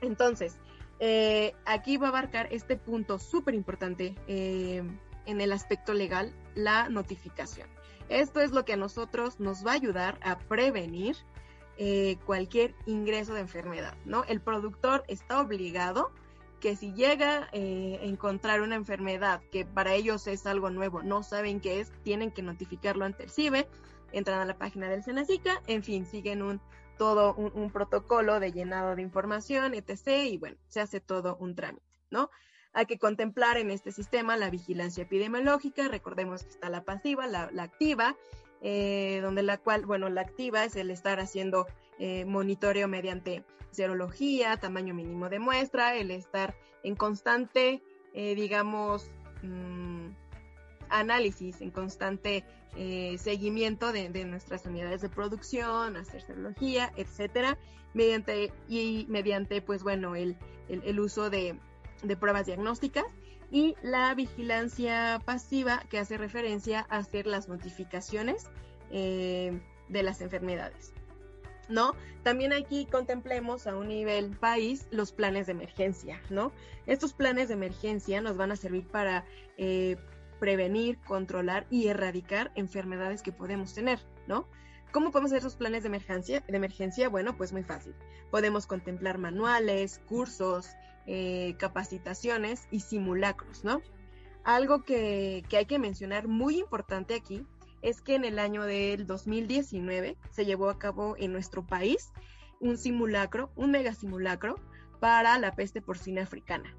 Entonces, 0.00 0.58
eh, 1.00 1.54
aquí 1.64 1.96
va 1.96 2.06
a 2.06 2.10
abarcar 2.10 2.48
este 2.52 2.76
punto 2.76 3.18
súper 3.18 3.54
importante 3.54 4.14
eh, 4.28 4.82
en 5.26 5.40
el 5.40 5.52
aspecto 5.52 5.92
legal, 5.92 6.32
la 6.54 6.88
notificación. 6.88 7.68
Esto 8.08 8.40
es 8.40 8.52
lo 8.52 8.64
que 8.64 8.74
a 8.74 8.76
nosotros 8.76 9.40
nos 9.40 9.66
va 9.66 9.72
a 9.72 9.74
ayudar 9.74 10.18
a 10.22 10.38
prevenir 10.38 11.16
cualquier 12.24 12.74
ingreso 12.86 13.34
de 13.34 13.40
enfermedad, 13.40 13.94
¿no? 14.06 14.24
El 14.24 14.40
productor 14.40 15.04
está 15.08 15.40
obligado 15.40 16.10
que 16.66 16.74
si 16.74 16.92
llega 16.92 17.44
a 17.44 17.48
encontrar 17.52 18.60
una 18.60 18.74
enfermedad 18.74 19.40
que 19.52 19.64
para 19.64 19.94
ellos 19.94 20.26
es 20.26 20.48
algo 20.48 20.68
nuevo, 20.68 21.00
no 21.00 21.22
saben 21.22 21.60
qué 21.60 21.78
es, 21.78 21.92
tienen 22.02 22.32
que 22.32 22.42
notificarlo 22.42 23.04
ante 23.04 23.22
el 23.22 23.30
CIBE 23.30 23.68
entran 24.10 24.40
a 24.40 24.44
la 24.44 24.58
página 24.58 24.88
del 24.88 25.04
Senacica, 25.04 25.62
en 25.68 25.84
fin, 25.84 26.06
siguen 26.06 26.42
un 26.42 26.60
todo 26.98 27.34
un, 27.34 27.70
protocolo 27.70 28.40
de 28.40 28.50
llenado 28.50 28.96
de 28.96 29.02
información, 29.02 29.74
etc. 29.74 30.24
Y 30.28 30.38
bueno, 30.38 30.56
se 30.66 30.80
hace 30.80 30.98
todo 30.98 31.36
un 31.38 31.54
trámite, 31.54 31.86
¿no? 32.10 32.30
Hay 32.72 32.86
que 32.86 32.98
contemplar 32.98 33.58
en 33.58 33.70
este 33.70 33.92
sistema 33.92 34.36
la 34.36 34.50
vigilancia 34.50 35.04
epidemiológica, 35.04 35.86
recordemos 35.86 36.42
que 36.42 36.50
está 36.50 36.68
la 36.68 36.82
pasiva, 36.82 37.28
la, 37.28 37.48
activa, 37.62 38.16
eh, 38.60 39.20
donde 39.22 39.44
la 39.44 39.58
cual, 39.58 39.86
bueno, 39.86 40.08
la 40.08 40.22
activa 40.22 40.64
es 40.64 40.74
el 40.74 40.90
estar 40.90 41.20
haciendo 41.20 41.68
eh, 42.00 42.24
monitoreo 42.24 42.88
mediante 42.88 43.44
serología, 43.76 44.56
tamaño 44.56 44.94
mínimo 44.94 45.28
de 45.28 45.38
muestra, 45.38 45.94
el 45.94 46.10
estar 46.10 46.56
en 46.82 46.96
constante, 46.96 47.82
eh, 48.14 48.34
digamos, 48.34 49.10
mm, 49.42 50.08
análisis, 50.88 51.60
en 51.60 51.70
constante 51.70 52.44
eh, 52.76 53.16
seguimiento 53.18 53.92
de, 53.92 54.24
nuestras 54.24 54.66
unidades 54.66 55.00
de 55.00 55.08
producción, 55.08 55.96
hacer 55.96 56.22
serología, 56.22 56.92
etcétera, 56.96 57.58
mediante, 57.94 58.52
y 58.68 59.06
mediante, 59.08 59.62
pues 59.62 59.82
bueno, 59.82 60.14
el, 60.14 60.36
el, 60.68 61.00
uso 61.00 61.30
de, 61.30 61.58
pruebas 62.20 62.46
diagnósticas 62.46 63.04
y 63.50 63.74
la 63.82 64.14
vigilancia 64.14 65.20
pasiva 65.24 65.82
que 65.88 65.98
hace 65.98 66.18
referencia 66.18 66.86
a 66.90 66.98
hacer 66.98 67.26
las 67.26 67.48
notificaciones 67.48 68.46
eh, 68.90 69.58
de 69.88 70.02
las 70.02 70.20
enfermedades. 70.20 70.92
¿No? 71.68 71.94
También 72.22 72.52
aquí 72.52 72.86
contemplemos 72.86 73.66
a 73.66 73.76
un 73.76 73.88
nivel 73.88 74.30
país 74.30 74.88
los 74.90 75.12
planes 75.12 75.46
de 75.46 75.52
emergencia, 75.52 76.20
¿no? 76.30 76.52
Estos 76.86 77.12
planes 77.12 77.48
de 77.48 77.54
emergencia 77.54 78.20
nos 78.20 78.36
van 78.36 78.52
a 78.52 78.56
servir 78.56 78.86
para 78.86 79.24
eh, 79.56 79.96
prevenir, 80.38 80.98
controlar 81.06 81.66
y 81.70 81.88
erradicar 81.88 82.52
enfermedades 82.54 83.22
que 83.22 83.32
podemos 83.32 83.74
tener, 83.74 84.00
¿no? 84.26 84.48
¿Cómo 84.92 85.10
podemos 85.10 85.30
hacer 85.30 85.40
esos 85.40 85.56
planes 85.56 85.82
de 85.82 85.88
emergencia? 85.88 86.44
De 86.46 86.56
emergencia, 86.56 87.08
bueno, 87.08 87.36
pues 87.36 87.52
muy 87.52 87.62
fácil. 87.62 87.94
Podemos 88.30 88.66
contemplar 88.66 89.18
manuales, 89.18 90.00
cursos, 90.06 90.70
eh, 91.06 91.54
capacitaciones 91.58 92.66
y 92.70 92.80
simulacros, 92.80 93.64
¿no? 93.64 93.82
Algo 94.44 94.84
que, 94.84 95.44
que 95.48 95.56
hay 95.58 95.66
que 95.66 95.78
mencionar 95.78 96.28
muy 96.28 96.58
importante 96.58 97.14
aquí 97.14 97.44
es 97.86 98.00
que 98.02 98.16
en 98.16 98.24
el 98.24 98.40
año 98.40 98.64
del 98.64 99.06
2019 99.06 100.16
se 100.30 100.44
llevó 100.44 100.70
a 100.70 100.78
cabo 100.78 101.14
en 101.18 101.32
nuestro 101.32 101.64
país 101.64 102.12
un 102.58 102.78
simulacro, 102.78 103.52
un 103.54 103.70
mega 103.70 103.94
simulacro 103.94 104.56
para 104.98 105.38
la 105.38 105.54
peste 105.54 105.80
porcina 105.80 106.22
africana. 106.22 106.74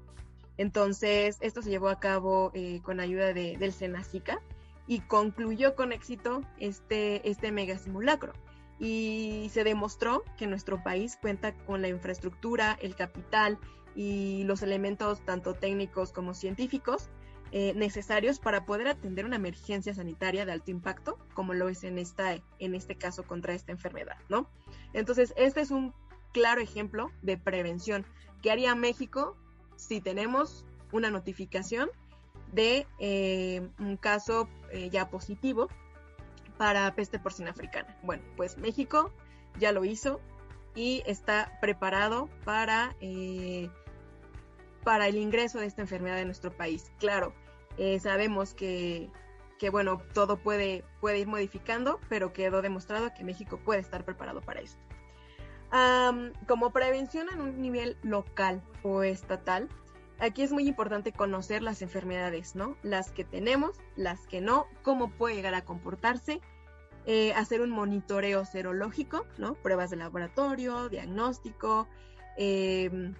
Entonces, 0.58 1.38
esto 1.40 1.62
se 1.62 1.70
llevó 1.70 1.88
a 1.88 1.98
cabo 1.98 2.50
eh, 2.52 2.80
con 2.82 3.00
ayuda 3.00 3.32
de, 3.32 3.56
del 3.56 3.72
Senacica 3.72 4.38
y 4.86 5.00
concluyó 5.00 5.74
con 5.74 5.92
éxito 5.92 6.42
este, 6.58 7.26
este 7.26 7.52
mega 7.52 7.78
simulacro. 7.78 8.34
Y 8.78 9.48
se 9.50 9.64
demostró 9.64 10.24
que 10.36 10.46
nuestro 10.46 10.82
país 10.82 11.16
cuenta 11.18 11.54
con 11.64 11.80
la 11.80 11.88
infraestructura, 11.88 12.76
el 12.82 12.96
capital 12.96 13.58
y 13.94 14.44
los 14.44 14.60
elementos 14.60 15.24
tanto 15.24 15.54
técnicos 15.54 16.12
como 16.12 16.34
científicos 16.34 17.08
eh, 17.50 17.72
necesarios 17.74 18.38
para 18.38 18.66
poder 18.66 18.88
atender 18.88 19.24
una 19.24 19.36
emergencia 19.36 19.94
sanitaria 19.94 20.44
de 20.44 20.52
alto 20.52 20.70
impacto, 20.70 21.18
como 21.34 21.54
lo 21.54 21.68
es 21.68 21.82
en, 21.84 21.98
esta, 21.98 22.38
en 22.58 22.74
este 22.74 22.96
caso 22.96 23.22
contra 23.22 23.54
esta 23.54 23.72
enfermedad, 23.72 24.18
¿no? 24.28 24.48
Entonces, 24.92 25.32
este 25.36 25.60
es 25.60 25.70
un 25.70 25.94
claro 26.32 26.60
ejemplo 26.60 27.10
de 27.22 27.38
prevención 27.38 28.04
que 28.42 28.50
haría 28.50 28.74
México 28.74 29.36
si 29.76 30.00
tenemos 30.00 30.66
una 30.92 31.10
notificación 31.10 31.88
de 32.52 32.86
eh, 32.98 33.66
un 33.78 33.96
caso 33.96 34.48
eh, 34.70 34.90
ya 34.90 35.08
positivo 35.08 35.68
para 36.58 36.94
peste 36.94 37.18
porcina 37.18 37.50
africana. 37.50 37.96
Bueno, 38.02 38.22
pues 38.36 38.58
México 38.58 39.10
ya 39.58 39.72
lo 39.72 39.84
hizo 39.84 40.20
y 40.74 41.02
está 41.06 41.58
preparado 41.60 42.28
para, 42.44 42.94
para 44.88 45.06
el 45.06 45.18
ingreso 45.18 45.58
de 45.58 45.66
esta 45.66 45.82
enfermedad 45.82 46.18
en 46.18 46.28
nuestro 46.28 46.50
país. 46.50 46.90
Claro, 46.98 47.34
sabemos 48.00 48.54
que, 48.54 49.10
que, 49.58 49.68
bueno, 49.68 50.00
todo 50.14 50.38
puede, 50.38 50.82
puede 50.98 51.18
ir 51.18 51.26
modificando, 51.26 52.00
pero 52.08 52.32
quedó 52.32 52.62
demostrado 52.62 53.12
que 53.12 53.22
México 53.22 53.60
puede 53.62 53.80
estar 53.80 54.06
preparado 54.06 54.40
para 54.40 54.62
esto. 54.62 54.80
como 56.46 56.70
prevención 56.70 57.28
en 57.30 57.42
un 57.42 57.60
nivel 57.60 57.98
local 58.02 58.62
o 58.82 59.02
estatal, 59.02 59.68
aquí 60.20 60.40
es 60.40 60.52
muy 60.52 60.66
importante 60.66 61.12
conocer 61.12 61.62
las 61.62 61.82
enfermedades, 61.82 62.56
¿no? 62.56 62.74
Las 62.82 63.10
que 63.10 63.24
tenemos, 63.24 63.76
las 63.94 64.26
que 64.26 64.40
no, 64.40 64.68
cómo 64.80 65.10
puede 65.10 65.34
llegar 65.34 65.52
a 65.52 65.66
comportarse, 65.66 66.40
eh, 67.04 67.34
hacer 67.34 67.60
un 67.60 67.68
monitoreo 67.68 68.46
serológico, 68.46 69.26
¿no? 69.36 69.52
Pruebas 69.52 69.90
de 69.90 69.96
laboratorio, 69.96 70.88
diagnóstico. 70.88 71.86
Em, 72.38 73.14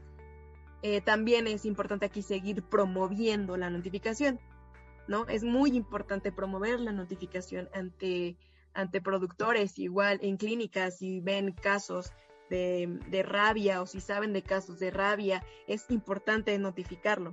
eh, 0.82 1.00
también 1.00 1.46
es 1.46 1.64
importante 1.64 2.06
aquí 2.06 2.22
seguir 2.22 2.62
promoviendo 2.62 3.56
la 3.56 3.70
notificación, 3.70 4.38
¿no? 5.08 5.26
Es 5.26 5.42
muy 5.42 5.70
importante 5.76 6.30
promover 6.30 6.78
la 6.80 6.92
notificación 6.92 7.68
ante, 7.74 8.36
ante 8.74 9.00
productores, 9.00 9.78
igual 9.78 10.20
en 10.22 10.36
clínicas, 10.36 10.98
si 10.98 11.20
ven 11.20 11.52
casos 11.52 12.12
de, 12.48 13.22
rabia 13.24 13.82
o 13.82 13.86
si 13.86 14.00
saben 14.00 14.32
de 14.32 14.42
casos 14.42 14.78
de 14.78 14.90
rabia, 14.90 15.44
es 15.66 15.90
importante 15.90 16.56
notificarlo. 16.58 17.32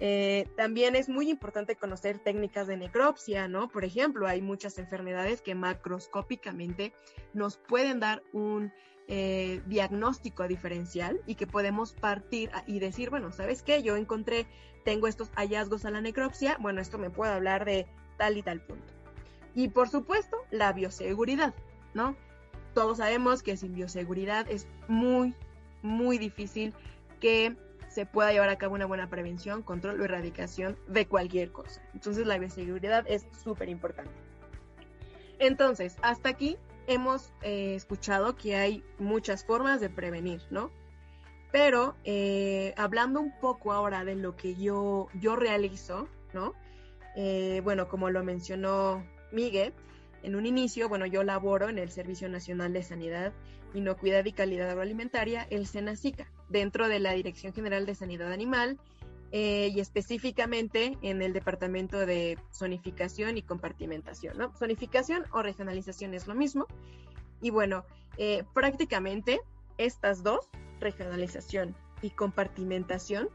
Eh, 0.00 0.48
también 0.56 0.96
es 0.96 1.08
muy 1.08 1.30
importante 1.30 1.76
conocer 1.76 2.18
técnicas 2.18 2.66
de 2.66 2.76
necropsia, 2.76 3.46
¿no? 3.46 3.68
Por 3.68 3.84
ejemplo, 3.84 4.26
hay 4.26 4.40
muchas 4.40 4.78
enfermedades 4.78 5.40
que 5.40 5.54
macroscópicamente 5.54 6.92
nos 7.32 7.58
pueden 7.58 8.00
dar 8.00 8.22
un 8.32 8.72
eh, 9.08 9.62
diagnóstico 9.66 10.46
diferencial 10.48 11.20
y 11.26 11.34
que 11.34 11.46
podemos 11.46 11.92
partir 11.92 12.50
y 12.66 12.78
decir, 12.78 13.10
bueno, 13.10 13.32
¿sabes 13.32 13.62
qué? 13.62 13.82
Yo 13.82 13.96
encontré, 13.96 14.46
tengo 14.84 15.06
estos 15.06 15.30
hallazgos 15.36 15.84
a 15.84 15.90
la 15.90 16.00
necropsia, 16.00 16.56
bueno, 16.60 16.80
esto 16.80 16.98
me 16.98 17.10
puede 17.10 17.32
hablar 17.32 17.64
de 17.64 17.86
tal 18.16 18.36
y 18.36 18.42
tal 18.42 18.60
punto. 18.60 18.92
Y 19.54 19.68
por 19.68 19.88
supuesto, 19.88 20.36
la 20.50 20.72
bioseguridad, 20.72 21.54
¿no? 21.94 22.16
todos 22.74 22.98
sabemos 22.98 23.42
que 23.42 23.56
sin 23.56 23.74
bioseguridad 23.74 24.50
es 24.50 24.66
muy, 24.88 25.34
muy 25.82 26.18
difícil 26.18 26.74
que 27.20 27.56
se 27.88 28.04
pueda 28.04 28.32
llevar 28.32 28.48
a 28.48 28.58
cabo 28.58 28.74
una 28.74 28.86
buena 28.86 29.08
prevención, 29.08 29.62
control 29.62 30.00
o 30.00 30.04
erradicación 30.04 30.76
de 30.88 31.06
cualquier 31.06 31.52
cosa. 31.52 31.80
Entonces 31.94 32.26
la 32.26 32.36
bioseguridad 32.36 33.04
es 33.08 33.26
súper 33.42 33.68
importante. 33.68 34.12
Entonces, 35.38 35.96
hasta 36.02 36.28
aquí 36.28 36.58
hemos 36.86 37.32
eh, 37.42 37.74
escuchado 37.74 38.36
que 38.36 38.56
hay 38.56 38.84
muchas 38.98 39.44
formas 39.44 39.80
de 39.80 39.90
prevenir, 39.90 40.42
¿no? 40.50 40.70
Pero 41.52 41.94
eh, 42.04 42.74
hablando 42.76 43.20
un 43.20 43.32
poco 43.40 43.72
ahora 43.72 44.04
de 44.04 44.16
lo 44.16 44.36
que 44.36 44.56
yo, 44.56 45.08
yo 45.14 45.36
realizo, 45.36 46.08
¿no? 46.32 46.54
Eh, 47.16 47.60
bueno, 47.62 47.88
como 47.88 48.10
lo 48.10 48.24
mencionó 48.24 49.04
Miguel, 49.30 49.72
en 50.22 50.34
un 50.34 50.46
inicio, 50.46 50.88
bueno, 50.88 51.06
yo 51.06 51.22
laboro 51.22 51.68
en 51.68 51.78
el 51.78 51.90
Servicio 51.90 52.28
Nacional 52.28 52.72
de 52.72 52.82
Sanidad, 52.82 53.32
Inocuidad 53.74 54.24
y 54.24 54.32
Calidad 54.32 54.70
Agroalimentaria, 54.70 55.46
el 55.50 55.66
SENACICA, 55.66 56.26
dentro 56.48 56.88
de 56.88 56.98
la 56.98 57.12
Dirección 57.12 57.52
General 57.52 57.86
de 57.86 57.94
Sanidad 57.94 58.32
Animal 58.32 58.78
eh, 59.36 59.72
y 59.74 59.80
específicamente 59.80 60.96
en 61.02 61.20
el 61.20 61.32
Departamento 61.32 62.06
de 62.06 62.38
Zonificación 62.52 63.36
y 63.36 63.42
Compartimentación. 63.42 64.38
¿no? 64.38 64.52
Zonificación 64.56 65.24
o 65.32 65.42
regionalización 65.42 66.14
es 66.14 66.28
lo 66.28 66.36
mismo. 66.36 66.68
Y 67.42 67.50
bueno, 67.50 67.84
eh, 68.16 68.44
prácticamente 68.54 69.40
estas 69.76 70.22
dos, 70.22 70.48
regionalización 70.78 71.74
y 72.00 72.10
compartimentación, 72.10 73.28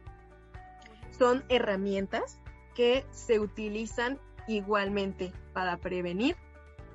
son 1.18 1.44
herramientas 1.50 2.40
que 2.76 3.04
se 3.12 3.42
utilizan 3.42 4.22
igualmente 4.48 5.34
para 5.52 5.76
prevenir 5.76 6.38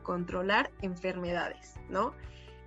controlar 0.03 0.71
enfermedades, 0.81 1.75
¿no? 1.91 2.15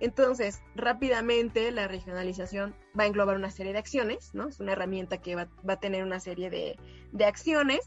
Entonces, 0.00 0.62
rápidamente 0.74 1.70
la 1.72 1.88
regionalización 1.88 2.74
va 2.98 3.04
a 3.04 3.06
englobar 3.06 3.36
una 3.36 3.50
serie 3.50 3.72
de 3.72 3.78
acciones, 3.78 4.30
¿no? 4.32 4.48
Es 4.48 4.60
una 4.60 4.72
herramienta 4.72 5.18
que 5.18 5.34
va, 5.34 5.48
a 5.66 5.80
tener 5.80 6.04
una 6.04 6.20
serie 6.20 6.50
de, 6.50 6.78
de, 7.12 7.24
acciones 7.24 7.80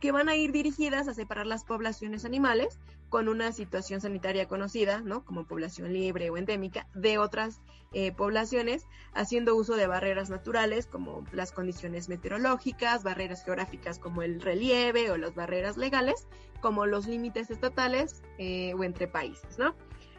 que 0.00 0.12
van 0.12 0.28
a 0.28 0.36
ir 0.36 0.50
dirigidas 0.50 1.08
a 1.08 1.14
separar 1.14 1.46
las 1.46 1.64
poblaciones 1.64 2.24
animales 2.24 2.80
con 3.08 3.28
una 3.28 3.52
situación 3.52 4.00
sanitaria 4.00 4.48
conocida, 4.48 5.02
¿no? 5.02 5.24
Como 5.24 5.46
población 5.46 5.92
libre 5.92 6.30
o 6.30 6.38
endémica, 6.38 6.88
de 6.94 7.18
otras 7.18 7.60
eh, 7.92 8.10
poblaciones, 8.10 8.86
haciendo 9.12 9.54
uso 9.54 9.76
de 9.76 9.86
barreras 9.86 10.30
naturales 10.30 10.86
como 10.86 11.26
las 11.30 11.52
condiciones 11.52 12.08
meteorológicas, 12.08 13.02
barreras 13.02 13.44
geográficas 13.44 13.98
como 13.98 14.22
el 14.22 14.40
relieve 14.40 15.10
o 15.10 15.18
las 15.18 15.34
barreras 15.34 15.76
legales, 15.76 16.26
como 16.62 16.86
los 16.86 17.06
límites 17.06 17.50
estatales 17.50 18.22
eh, 18.38 18.72
o 18.72 18.82
entre 18.82 19.08
países, 19.08 19.58
¿no? 19.58 19.74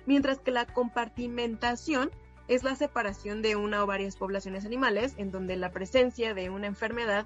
Mientras 0.06 0.40
que 0.40 0.52
la 0.52 0.66
compartimentación 0.66 2.12
es 2.48 2.64
la 2.64 2.76
separación 2.76 3.42
de 3.42 3.56
una 3.56 3.84
o 3.84 3.88
varias 3.88 4.18
poblaciones 4.18 4.66
animales 4.66 5.14
en 5.18 5.32
donde 5.32 5.56
la 5.56 5.72
presencia 5.72 6.34
de 6.34 6.50
una 6.50 6.68
enfermedad 6.68 7.26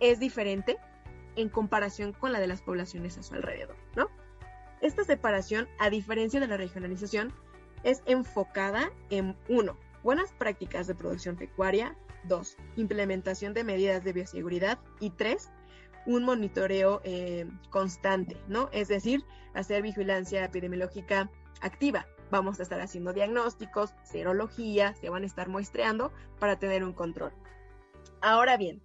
es 0.00 0.18
diferente 0.18 0.76
en 1.36 1.48
comparación 1.48 2.12
con 2.12 2.32
la 2.32 2.40
de 2.40 2.46
las 2.46 2.62
poblaciones 2.62 3.18
a 3.18 3.22
su 3.22 3.34
alrededor, 3.34 3.76
¿no? 3.96 4.08
Esta 4.80 5.04
separación, 5.04 5.68
a 5.78 5.90
diferencia 5.90 6.40
de 6.40 6.46
la 6.46 6.56
regionalización, 6.56 7.32
es 7.82 8.02
enfocada 8.06 8.92
en 9.10 9.36
uno, 9.48 9.76
buenas 10.02 10.32
prácticas 10.32 10.86
de 10.86 10.94
producción 10.94 11.36
pecuaria, 11.36 11.96
dos, 12.24 12.56
implementación 12.76 13.54
de 13.54 13.64
medidas 13.64 14.04
de 14.04 14.12
bioseguridad 14.12 14.78
y 15.00 15.10
tres, 15.10 15.50
un 16.06 16.24
monitoreo 16.24 17.00
eh, 17.04 17.46
constante, 17.70 18.36
¿no? 18.48 18.68
Es 18.72 18.88
decir, 18.88 19.24
hacer 19.54 19.82
vigilancia 19.82 20.44
epidemiológica 20.44 21.30
activa. 21.60 22.06
Vamos 22.34 22.58
a 22.58 22.64
estar 22.64 22.80
haciendo 22.80 23.12
diagnósticos, 23.12 23.94
serología, 24.02 24.92
se 24.94 25.08
van 25.08 25.22
a 25.22 25.26
estar 25.26 25.48
muestreando 25.48 26.10
para 26.40 26.58
tener 26.58 26.82
un 26.82 26.92
control. 26.92 27.32
Ahora 28.20 28.56
bien, 28.56 28.82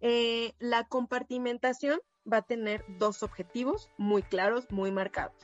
eh, 0.00 0.52
la 0.60 0.84
compartimentación 0.84 1.98
va 2.32 2.36
a 2.36 2.42
tener 2.42 2.84
dos 3.00 3.24
objetivos 3.24 3.90
muy 3.98 4.22
claros, 4.22 4.70
muy 4.70 4.92
marcados. 4.92 5.34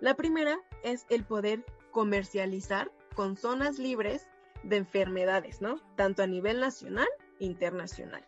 La 0.00 0.14
primera 0.14 0.60
es 0.82 1.04
el 1.10 1.24
poder 1.24 1.62
comercializar 1.90 2.90
con 3.14 3.36
zonas 3.36 3.78
libres 3.78 4.26
de 4.62 4.78
enfermedades, 4.78 5.60
¿no? 5.60 5.82
Tanto 5.94 6.22
a 6.22 6.26
nivel 6.26 6.58
nacional 6.58 7.08
e 7.38 7.44
internacional. 7.44 8.24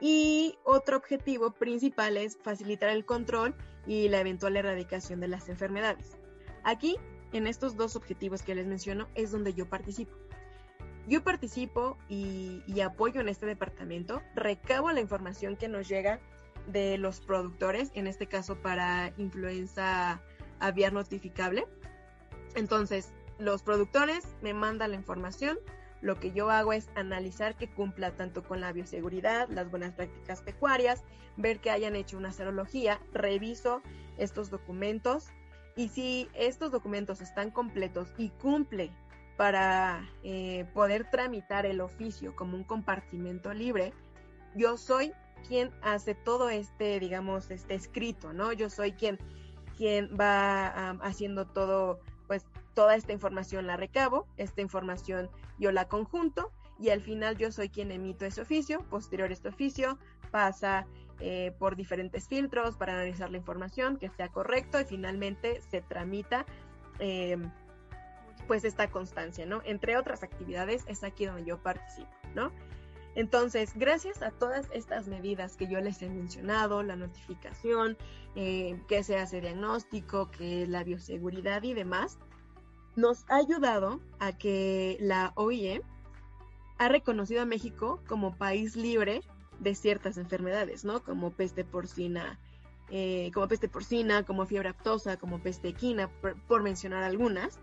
Y 0.00 0.56
otro 0.64 0.96
objetivo 0.96 1.50
principal 1.50 2.16
es 2.16 2.38
facilitar 2.38 2.88
el 2.88 3.04
control 3.04 3.54
y 3.86 4.08
la 4.08 4.20
eventual 4.20 4.56
erradicación 4.56 5.20
de 5.20 5.28
las 5.28 5.50
enfermedades. 5.50 6.16
Aquí, 6.64 6.96
en 7.32 7.46
estos 7.46 7.76
dos 7.76 7.96
objetivos 7.96 8.42
que 8.42 8.54
les 8.54 8.66
menciono, 8.66 9.08
es 9.14 9.30
donde 9.30 9.54
yo 9.54 9.66
participo. 9.66 10.16
Yo 11.08 11.22
participo 11.22 11.96
y, 12.08 12.62
apoyo 12.80 13.20
en 13.20 13.28
este 13.28 13.46
departamento, 13.46 14.22
recabo 14.34 14.90
la 14.90 15.00
información 15.00 15.56
que 15.56 15.68
nos 15.68 15.88
llega 15.88 16.18
de 16.66 16.98
los 16.98 17.20
productores, 17.20 17.92
en 17.94 18.08
este 18.08 18.26
caso 18.26 18.56
para 18.56 19.12
influenza 19.16 20.20
aviar 20.58 20.92
notificable. 20.92 21.66
Entonces, 22.56 23.12
los 23.38 23.62
productores 23.62 24.24
me 24.42 24.52
mandan 24.52 24.90
la 24.90 24.96
información, 24.96 25.58
lo 26.00 26.18
que 26.18 26.32
yo 26.32 26.50
hago 26.50 26.72
es 26.72 26.88
analizar 26.96 27.56
que 27.56 27.70
cumpla 27.70 28.10
tanto 28.16 28.42
con 28.42 28.60
la 28.60 28.72
bioseguridad, 28.72 29.48
las 29.48 29.70
buenas 29.70 29.94
prácticas 29.94 30.42
pecuarias, 30.42 31.04
ver 31.36 31.60
que 31.60 31.70
hayan 31.70 31.94
hecho 31.94 32.16
una 32.16 32.32
serología, 32.32 33.00
reviso 33.12 33.80
estos 34.18 34.50
documentos 34.50 35.28
y 35.76 35.88
si 35.88 36.28
estos 36.34 36.72
documentos 36.72 37.20
están 37.20 37.50
completos 37.50 38.08
y 38.16 38.30
cumple 38.30 38.90
para 39.36 40.08
eh, 40.22 40.64
poder 40.72 41.10
tramitar 41.10 41.66
el 41.66 41.82
oficio 41.82 42.34
como 42.34 42.56
un 42.56 42.64
compartimento 42.64 43.52
libre, 43.52 43.92
yo 44.54 44.78
soy 44.78 45.12
quien 45.46 45.70
hace 45.82 46.14
todo 46.14 46.48
este, 46.48 46.98
digamos, 46.98 47.50
este 47.50 47.74
escrito, 47.74 48.32
¿no? 48.32 48.54
Yo 48.54 48.70
soy 48.70 48.92
quien, 48.92 49.18
quien 49.76 50.16
va 50.18 50.90
haciendo 51.02 51.46
todo, 51.46 52.00
pues 52.26 52.46
toda 52.72 52.96
esta 52.96 53.12
información 53.12 53.66
la 53.66 53.76
recabo, 53.76 54.26
esta 54.38 54.62
información 54.62 55.30
yo 55.58 55.72
la 55.72 55.86
conjunto 55.88 56.50
y 56.78 56.88
al 56.88 57.02
final 57.02 57.36
yo 57.36 57.52
soy 57.52 57.68
quien 57.68 57.92
emito 57.92 58.24
ese 58.24 58.40
oficio, 58.40 58.80
posterior 58.88 59.30
este 59.30 59.50
oficio 59.50 59.98
pasa 60.30 60.86
eh, 61.20 61.54
por 61.58 61.76
diferentes 61.76 62.28
filtros 62.28 62.76
para 62.76 62.92
analizar 62.94 63.30
la 63.30 63.38
información, 63.38 63.96
que 63.96 64.10
sea 64.10 64.28
correcto 64.28 64.80
y 64.80 64.84
finalmente 64.84 65.60
se 65.62 65.80
tramita 65.80 66.44
em, 66.98 67.50
pues 68.46 68.64
esta 68.64 68.90
constancia, 68.90 69.46
¿no? 69.46 69.62
Entre 69.64 69.96
otras 69.96 70.22
actividades 70.22 70.84
es 70.86 71.02
aquí 71.04 71.26
donde 71.26 71.44
yo 71.44 71.62
participo, 71.62 72.10
¿no? 72.34 72.52
Entonces, 73.14 73.72
gracias 73.74 74.20
a 74.20 74.30
todas 74.30 74.68
estas 74.72 75.08
medidas 75.08 75.56
que 75.56 75.66
yo 75.66 75.80
les 75.80 76.02
he 76.02 76.08
mencionado, 76.10 76.82
la 76.82 76.96
notificación, 76.96 77.96
eh, 78.34 78.78
que 78.88 79.02
se 79.02 79.16
hace 79.16 79.40
diagnóstico, 79.40 80.30
que 80.30 80.66
la 80.66 80.84
bioseguridad 80.84 81.62
y 81.62 81.72
demás, 81.72 82.18
nos 82.94 83.24
ha 83.30 83.36
ayudado 83.36 84.00
a 84.18 84.36
que 84.36 84.98
la 85.00 85.32
OIE 85.34 85.82
ha 86.76 86.88
reconocido 86.88 87.40
a 87.40 87.46
México 87.46 88.02
como 88.06 88.36
país 88.36 88.76
libre 88.76 89.22
de 89.60 89.74
ciertas 89.74 90.18
enfermedades, 90.18 90.84
¿no? 90.84 91.02
Como 91.02 91.32
peste 91.32 91.64
porcina, 91.64 92.38
eh, 92.90 93.30
como 93.34 93.48
peste 93.48 93.68
porcina, 93.68 94.24
como 94.24 94.46
fiebre 94.46 94.68
aftosa, 94.68 95.16
como 95.16 95.40
peste 95.40 95.68
equina, 95.68 96.08
por, 96.48 96.62
mencionar 96.62 97.02
algunas. 97.02 97.58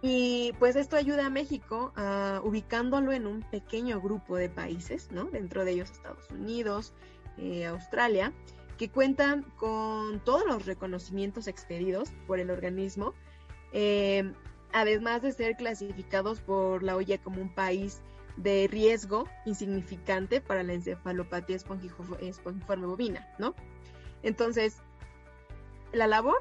Y 0.00 0.52
pues 0.58 0.76
esto 0.76 0.96
ayuda 0.96 1.26
a 1.26 1.30
México 1.30 1.92
a, 1.96 2.40
ubicándolo 2.44 3.12
en 3.12 3.26
un 3.26 3.42
pequeño 3.42 4.00
grupo 4.00 4.36
de 4.36 4.48
países, 4.48 5.10
¿no? 5.10 5.24
Dentro 5.24 5.64
de 5.64 5.72
ellos 5.72 5.90
Estados 5.90 6.30
Unidos, 6.30 6.92
eh, 7.36 7.66
Australia, 7.66 8.32
que 8.78 8.88
cuentan 8.88 9.42
con 9.56 10.20
todos 10.24 10.46
los 10.46 10.66
reconocimientos 10.66 11.48
expedidos 11.48 12.10
por 12.26 12.38
el 12.38 12.50
organismo, 12.50 13.12
eh, 13.72 14.32
además 14.72 15.22
de 15.22 15.32
ser 15.32 15.56
clasificados 15.56 16.40
por 16.40 16.82
la 16.82 16.96
OIE 16.96 17.18
como 17.18 17.42
un 17.42 17.52
país 17.52 18.00
de 18.38 18.68
riesgo 18.70 19.28
insignificante 19.44 20.40
para 20.40 20.62
la 20.62 20.72
encefalopatía 20.72 21.56
espongiforme 21.56 22.86
bovina, 22.86 23.28
¿no? 23.38 23.54
Entonces, 24.22 24.78
la 25.92 26.06
labor 26.06 26.40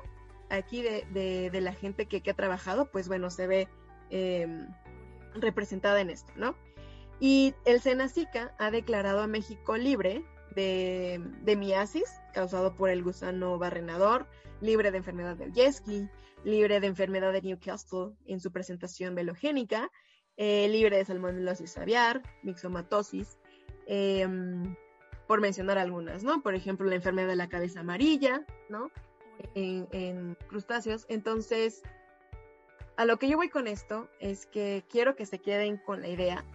aquí 0.49 0.81
de, 0.81 1.49
la 1.53 1.73
gente 1.73 2.05
que, 2.05 2.29
ha 2.29 2.33
trabajado, 2.33 2.89
pues 2.91 3.07
bueno, 3.07 3.29
se 3.29 3.47
ve 3.47 3.67
em, 4.09 4.67
representada 5.35 5.99
en 6.01 6.09
esto, 6.09 6.31
¿no? 6.35 6.55
Y 7.19 7.55
el 7.65 7.81
Senacica 7.81 8.53
ha 8.59 8.69
declarado 8.69 9.21
a 9.21 9.27
México 9.27 9.75
libre 9.75 10.23
de, 10.55 11.55
miasis, 11.57 12.19
causado 12.33 12.75
por 12.75 12.89
el 12.89 13.03
gusano 13.03 13.57
barrenador, 13.57 14.27
libre 14.61 14.91
de 14.91 14.97
enfermedad 14.97 15.35
de 15.35 15.45
Oyeski, 15.45 16.09
libre 16.43 16.79
de 16.79 16.87
enfermedad 16.87 17.33
de 17.33 17.41
Newcastle 17.41 18.13
en 18.25 18.39
su 18.39 18.51
presentación 18.51 19.15
velogénica, 19.15 19.91
eh, 20.37 20.67
libre 20.69 20.97
de 20.97 21.05
salmonelosis 21.05 21.77
aviar, 21.77 22.21
mixomatosis, 22.43 23.39
em, 23.87 24.75
por 25.27 25.41
mencionar 25.41 25.77
algunas, 25.77 26.23
¿no? 26.23 26.41
Por 26.41 26.55
ejemplo, 26.55 26.87
la 26.87 26.95
enfermedad 26.95 27.27
de 27.27 27.35
la 27.35 27.49
cabeza 27.49 27.81
amarilla, 27.81 28.45
¿no? 28.69 28.91
En, 29.55 30.35
crustáceos. 30.47 31.05
Entonces, 31.09 31.81
a 32.95 33.05
lo 33.05 33.17
que 33.17 33.27
yo 33.27 33.37
voy 33.37 33.49
con 33.49 33.67
esto 33.67 34.09
es 34.19 34.45
que 34.45 34.83
quiero 34.89 35.15
que 35.15 35.25
se 35.25 35.39
queden 35.39 35.77
con 35.77 36.01
la 36.01 36.07
idea 36.07 36.45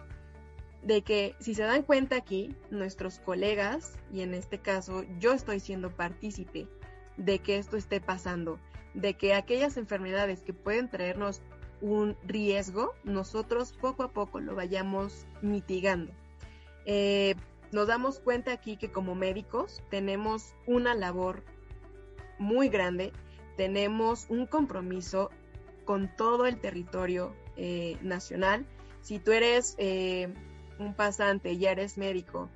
de 0.81 1.01
que 1.01 1.35
si 1.39 1.55
se 1.55 1.63
dan 1.63 1.83
cuenta 1.83 2.17
aquí, 2.17 2.55
nuestros 2.71 3.19
colegas, 3.19 3.97
y 4.11 4.21
en 4.21 4.33
este 4.33 4.59
caso 4.59 5.05
yo 5.19 5.31
estoy 5.31 5.59
siendo 5.59 5.95
partícipe 5.95 6.67
de 7.15 7.39
que 7.39 7.57
esto 7.57 7.77
esté 7.77 8.01
pasando, 8.01 8.59
de 8.93 9.13
que 9.13 9.33
aquellas 9.33 9.77
enfermedades 9.77 10.41
que 10.41 10.53
pueden 10.53 10.89
traernos 10.89 11.41
un 11.81 12.17
riesgo, 12.25 12.93
nosotros 13.03 13.73
poco 13.73 14.03
a 14.03 14.09
poco 14.09 14.39
lo 14.39 14.55
vayamos 14.55 15.25
mitigando. 15.41 16.11
Eh, 16.85 17.35
nos 17.71 17.87
damos 17.87 18.19
cuenta 18.19 18.51
aquí 18.51 18.77
que 18.77 18.91
como 18.91 19.15
médicos 19.15 19.81
tenemos 19.89 20.53
una 20.67 20.93
labor 20.95 21.43
muy 22.37 22.69
grande, 22.69 23.11
tenemos 23.57 24.25
un 24.29 24.45
compromiso 24.45 25.29
con 25.85 26.15
todo 26.15 26.45
el 26.45 26.59
territorio 26.59 27.33
eh, 27.57 27.97
nacional. 28.01 28.65
Si 29.01 29.19
tú 29.19 29.31
eres 29.31 29.75
eh, 29.77 30.33
un 30.79 30.93
pasante, 30.93 31.57
ya 31.57 31.71
eres 31.71 31.97
médico 31.97 32.49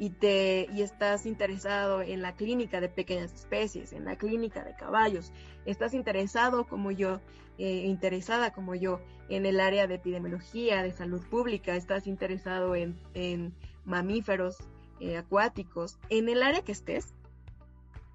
y, 0.00 0.08
te, 0.08 0.66
y 0.72 0.80
estás 0.80 1.26
interesado 1.26 2.00
en 2.00 2.22
la 2.22 2.34
clínica 2.34 2.80
de 2.80 2.88
pequeñas 2.88 3.34
especies, 3.34 3.92
en 3.92 4.06
la 4.06 4.16
clínica 4.16 4.64
de 4.64 4.74
caballos, 4.74 5.30
estás 5.66 5.92
interesado 5.92 6.66
como 6.66 6.90
yo, 6.90 7.20
eh, 7.58 7.84
interesada 7.84 8.50
como 8.50 8.74
yo 8.74 8.98
en 9.28 9.44
el 9.44 9.60
área 9.60 9.86
de 9.86 9.96
epidemiología, 9.96 10.82
de 10.82 10.92
salud 10.92 11.22
pública, 11.28 11.76
estás 11.76 12.06
interesado 12.06 12.74
en, 12.74 13.54
mamíferos 13.84 14.56
eh, 15.00 15.18
acuáticos, 15.18 15.98
en 16.08 16.30
el 16.30 16.42
área 16.42 16.62
que 16.62 16.72
estés, 16.72 17.14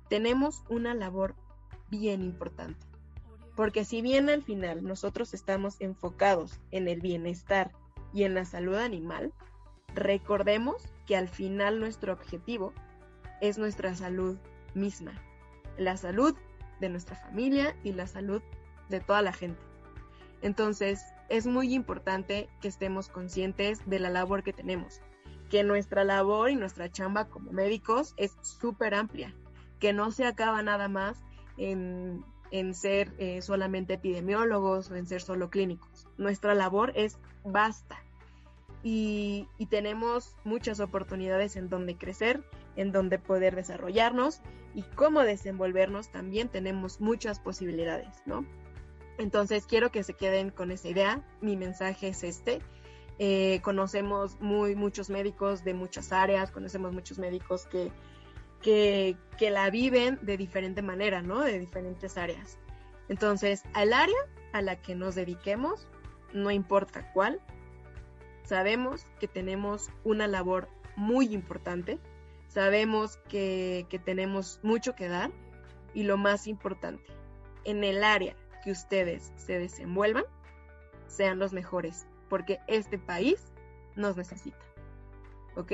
tenemos 0.10 0.64
una 0.70 0.96
labor 0.96 1.36
bien 1.92 2.24
importante. 2.24 2.84
Porque 3.56 3.86
si 3.86 4.02
bien 4.02 4.30
al 4.30 4.42
final 4.42 4.84
nosotros 4.84 5.36
estamos 5.36 5.80
enfocados 5.82 6.60
en 6.72 6.88
el 6.88 7.00
bienestar 7.00 7.72
y 8.12 8.24
en 8.24 8.34
la 8.34 8.46
salud 8.46 8.76
animal, 8.76 9.34
recordemos 9.94 10.95
que 11.06 11.16
al 11.16 11.28
final 11.28 11.80
nuestro 11.80 12.14
objetivo 12.14 12.74
es 13.42 13.58
nuestra 13.58 13.96
salud 13.96 14.38
misma, 14.74 15.14
la 15.78 15.98
salud 15.98 16.36
de 16.80 16.90
nuestra 16.90 17.16
familia 17.16 17.76
y 17.84 17.94
la 17.94 18.08
salud 18.08 18.42
de 18.90 19.00
toda 19.00 19.22
la 19.22 19.34
gente. 19.34 19.62
Entonces, 20.42 21.02
es 21.30 21.48
muy 21.48 21.74
importante 21.74 22.50
que 22.62 22.68
estemos 22.68 23.10
conscientes 23.10 23.82
de 23.88 24.00
la 24.00 24.10
labor 24.10 24.44
que 24.44 24.54
tenemos, 24.54 25.02
que 25.50 25.64
nuestra 25.64 26.04
labor 26.04 26.50
y 26.50 26.56
nuestra 26.56 26.92
chamba 26.92 27.26
como 27.26 27.52
médicos 27.52 28.14
es 28.18 28.36
súper 28.42 28.94
amplia, 28.94 29.34
que 29.80 29.94
no 29.94 30.12
se 30.12 30.26
acaba 30.26 30.62
nada 30.62 30.88
más 30.88 31.24
en, 31.58 32.24
ser 32.74 33.14
eh, 33.18 33.42
solamente 33.42 33.96
epidemiólogos 33.96 34.92
o 34.92 34.96
en 34.96 35.06
ser 35.08 35.22
solo 35.22 35.50
clínicos. 35.50 36.08
Nuestra 36.18 36.54
labor 36.54 36.94
es 36.96 37.18
vasta 37.44 38.05
y, 38.88 39.48
tenemos 39.72 40.36
muchas 40.44 40.80
oportunidades 40.80 41.56
en 41.56 41.70
donde 41.70 41.98
crecer, 41.98 42.44
en 42.76 42.92
donde 42.92 43.18
poder 43.18 43.56
desarrollarnos 43.56 44.42
y 44.76 44.84
cómo 44.84 45.22
desenvolvernos 45.22 46.12
también 46.12 46.50
tenemos 46.50 47.02
muchas 47.02 47.40
posibilidades, 47.40 48.22
¿no? 48.28 48.46
Entonces 49.18 49.66
quiero 49.66 49.92
que 49.92 50.04
se 50.04 50.14
queden 50.14 50.52
con 50.52 50.70
esa 50.70 50.88
idea. 50.88 51.26
Mi 51.42 51.58
mensaje 51.58 52.10
es 52.10 52.24
este. 52.24 52.62
Eh, 53.18 53.60
conocemos 53.64 54.40
muy, 54.40 54.76
muchos 54.76 55.10
médicos 55.10 55.64
de 55.64 55.74
muchas 55.74 56.12
áreas, 56.12 56.52
conocemos 56.52 56.94
muchos 56.94 57.18
médicos 57.18 57.66
que, 57.66 57.92
que, 58.62 59.18
que 59.40 59.50
la 59.50 59.72
viven 59.72 60.20
de 60.22 60.38
diferente 60.38 60.84
manera, 60.84 61.24
¿no? 61.24 61.40
De 61.40 61.58
diferentes 61.58 62.20
áreas. 62.20 62.60
Entonces, 63.10 63.64
al 63.74 63.94
área 63.94 64.20
a 64.54 64.62
la 64.62 64.76
que 64.76 64.94
nos 64.94 65.16
dediquemos, 65.16 65.88
no 66.34 66.52
importa 66.52 67.12
cuál, 67.14 67.42
Sabemos 68.46 69.08
que 69.20 69.28
tenemos 69.28 69.90
una 70.04 70.28
labor 70.28 70.70
muy 70.96 71.34
importante, 71.34 72.00
sabemos 72.48 73.18
que, 73.28 73.88
tenemos 74.06 74.60
mucho 74.62 74.96
que 74.96 75.08
dar 75.08 75.32
y 75.96 76.04
lo 76.04 76.18
más 76.18 76.46
importante, 76.46 77.04
en 77.64 77.84
el 77.84 78.04
área 78.04 78.36
que 78.64 78.70
ustedes 78.70 79.34
se 79.36 79.58
desenvuelvan, 79.58 80.26
sean 81.08 81.40
los 81.40 81.54
mejores, 81.54 82.06
porque 82.30 82.60
este 82.68 83.00
país 83.00 83.52
nos 83.96 84.16
necesita. 84.16 84.64
¿Ok? 85.56 85.72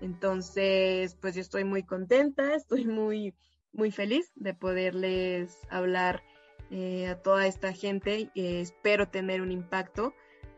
Entonces, 0.00 1.16
pues 1.20 1.36
yo 1.36 1.40
estoy 1.40 1.62
muy 1.62 1.84
contenta, 1.84 2.56
estoy 2.56 2.84
muy, 2.84 3.32
muy 3.72 3.92
feliz 3.92 4.32
de 4.34 4.54
poderles 4.54 5.56
hablar 5.70 6.24
eh, 6.70 7.06
a 7.06 7.22
toda 7.22 7.46
esta 7.46 7.72
gente. 7.72 8.30
Eh, 8.34 8.60
espero 8.60 9.08
tener 9.08 9.40
un 9.40 9.52
impacto 9.52 10.14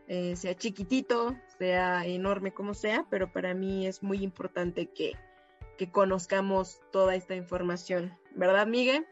eh, 0.08 0.36
sea 0.36 0.54
chiquitito, 0.54 1.36
sea 1.58 2.04
enorme 2.06 2.52
como 2.52 2.74
sea, 2.74 3.06
pero 3.10 3.32
para 3.32 3.54
mí 3.54 3.86
es 3.86 4.02
muy 4.02 4.22
importante 4.22 4.90
que, 4.90 5.12
conozcamos 5.92 6.80
toda 6.92 7.14
esta 7.14 7.34
información, 7.34 8.16
¿verdad, 8.34 8.66
Miguel? 8.66 9.06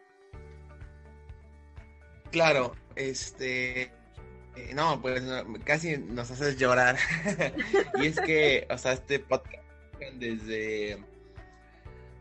Claro, 2.30 2.74
este, 2.94 3.92
eh, 4.56 4.72
no, 4.74 5.02
pues 5.02 5.22
casi 5.64 5.98
nos 5.98 6.30
haces 6.30 6.56
llorar. 6.56 6.96
y 8.00 8.06
es 8.06 8.18
que, 8.20 8.66
o 8.70 8.78
sea, 8.78 8.92
este 8.92 9.18
podcast 9.18 9.62
desde, 10.14 10.98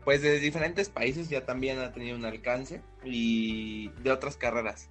pues 0.04 0.22
desde 0.22 0.40
diferentes 0.40 0.88
países 0.88 1.28
ya 1.28 1.44
también 1.44 1.78
ha 1.78 1.92
tenido 1.92 2.16
un 2.16 2.24
alcance 2.24 2.82
y 3.04 3.88
de 4.02 4.10
otras 4.10 4.36
carreras. 4.36 4.88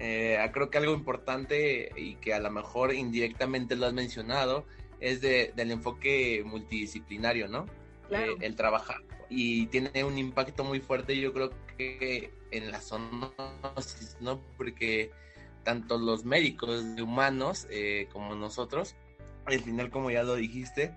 Eh, 0.00 0.38
creo 0.52 0.70
que 0.70 0.78
algo 0.78 0.94
importante 0.94 1.92
y 1.96 2.14
que 2.16 2.34
a 2.34 2.40
lo 2.40 2.50
mejor 2.50 2.94
indirectamente 2.94 3.76
lo 3.76 3.86
has 3.86 3.92
mencionado 3.92 4.64
es 4.98 5.20
de, 5.20 5.52
del 5.54 5.70
enfoque 5.70 6.42
multidisciplinario, 6.44 7.48
¿no? 7.48 7.66
Eh, 8.10 8.34
el 8.40 8.56
trabajar 8.56 9.02
y 9.30 9.66
tiene 9.66 10.02
un 10.04 10.18
impacto 10.18 10.64
muy 10.64 10.80
fuerte 10.80 11.16
yo 11.18 11.32
creo 11.32 11.52
que 11.78 12.32
en 12.50 12.70
la 12.70 12.80
zoonosis, 12.80 14.16
¿no? 14.20 14.40
Porque 14.56 15.12
tanto 15.62 15.98
los 15.98 16.24
médicos 16.24 16.96
de 16.96 17.02
humanos 17.02 17.66
eh, 17.70 18.08
como 18.12 18.34
nosotros, 18.34 18.96
al 19.46 19.60
final 19.60 19.90
como 19.90 20.10
ya 20.10 20.24
lo 20.24 20.34
dijiste, 20.34 20.92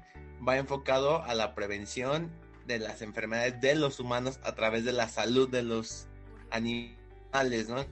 va 0.45 0.57
enfocado 0.57 1.21
a 1.23 1.35
la 1.35 1.53
prevención 1.53 2.31
de 2.65 2.79
las 2.79 3.01
enfermedades 3.03 3.61
de 3.61 3.75
los 3.75 3.99
humanos 3.99 4.39
a 4.43 4.55
través 4.55 4.83
de 4.83 4.93
la 4.93 5.07
salud 5.09 5.47
de 5.49 5.61
los 5.61 6.07
animales, 6.49 7.69
¿no? 7.69 7.85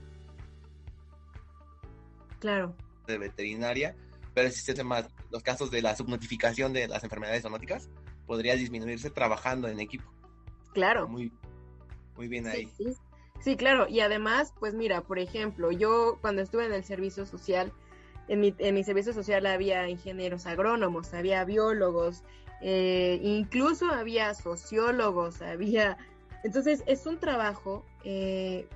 Claro. 2.42 2.74
De 3.06 3.18
veterinaria, 3.18 3.94
pero 4.34 4.48
existen 4.48 4.84
más 4.84 5.08
los 5.30 5.44
casos 5.44 5.70
de 5.70 5.80
la 5.80 5.94
subnotificación 5.94 6.72
de 6.72 6.88
las 6.88 7.04
enfermedades 7.04 7.42
zoonóticas 7.42 7.88
podría 8.26 8.56
disminuirse 8.56 9.10
trabajando 9.10 9.68
en 9.68 9.78
equipo. 9.78 10.10
Claro. 10.74 11.06
Muy, 11.06 11.30
muy 12.16 12.26
bien 12.26 12.48
ahí. 12.48 12.68
Sí, 12.76 12.96
sí. 13.40 13.56
claro. 13.56 13.86
Y 13.88 14.00
además, 14.00 14.52
pues 14.58 14.74
mira, 14.74 15.02
por 15.02 15.20
ejemplo, 15.20 15.70
yo 15.70 16.18
cuando 16.20 16.42
estuve 16.42 16.66
en 16.66 16.72
el 16.72 16.82
servicio 16.82 17.26
social, 17.26 17.72
en 18.26 18.40
mi, 18.40 18.52
en 18.58 18.74
mi 18.74 18.82
servicio 18.82 19.12
social 19.12 19.46
había 19.46 19.88
ingenieros 19.88 20.46
agrónomos, 20.46 21.14
había 21.14 21.44
biólogos, 21.44 22.24
eh, 22.60 23.20
incluso 23.22 23.86
había 23.86 24.34
sociólogos, 24.34 25.42
había... 25.42 25.96
Entonces, 26.42 26.82
es 26.86 27.06
un 27.06 27.18
trabajo, 27.18 27.86
eh, 28.02 28.66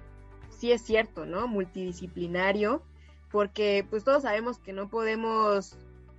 sí 0.50 0.70
es 0.70 0.83
cierto, 0.83 1.26
¿no? 1.26 1.48
Multidisciplinario, 1.48 2.85
porque 3.30 3.86
pues 3.88 4.04
todos 4.04 4.22
sabemos 4.22 4.58
que 4.58 4.72
no 4.72 4.88
podemos 4.88 5.76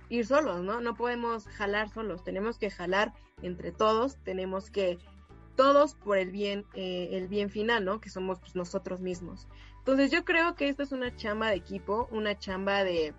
ir 0.08 0.26
solos, 0.26 0.62
¿no? 0.62 0.80
No 0.80 0.94
podemos 0.94 1.46
jalar 1.46 1.88
solos, 1.90 2.24
tenemos 2.24 2.58
que 2.58 2.70
jalar 2.70 3.12
entre 3.42 3.72
todos, 3.72 4.16
tenemos 4.24 4.70
que 4.70 4.98
todos 5.56 5.94
por 5.94 6.18
el 6.18 6.30
bien, 6.30 6.64
eh, 6.74 7.08
el 7.12 7.28
bien 7.28 7.50
final, 7.50 7.84
¿no? 7.84 8.00
Que 8.00 8.10
somos 8.10 8.38
pues, 8.38 8.54
nosotros 8.54 9.00
mismos. 9.00 9.48
Entonces 9.78 10.10
yo 10.10 10.24
creo 10.24 10.54
que 10.54 10.68
esta 10.68 10.82
es 10.82 10.92
una 10.92 11.14
chamba 11.16 11.48
de 11.48 11.56
equipo, 11.56 12.08
una 12.12 12.38
chamba 12.38 12.84
de, 12.84 13.14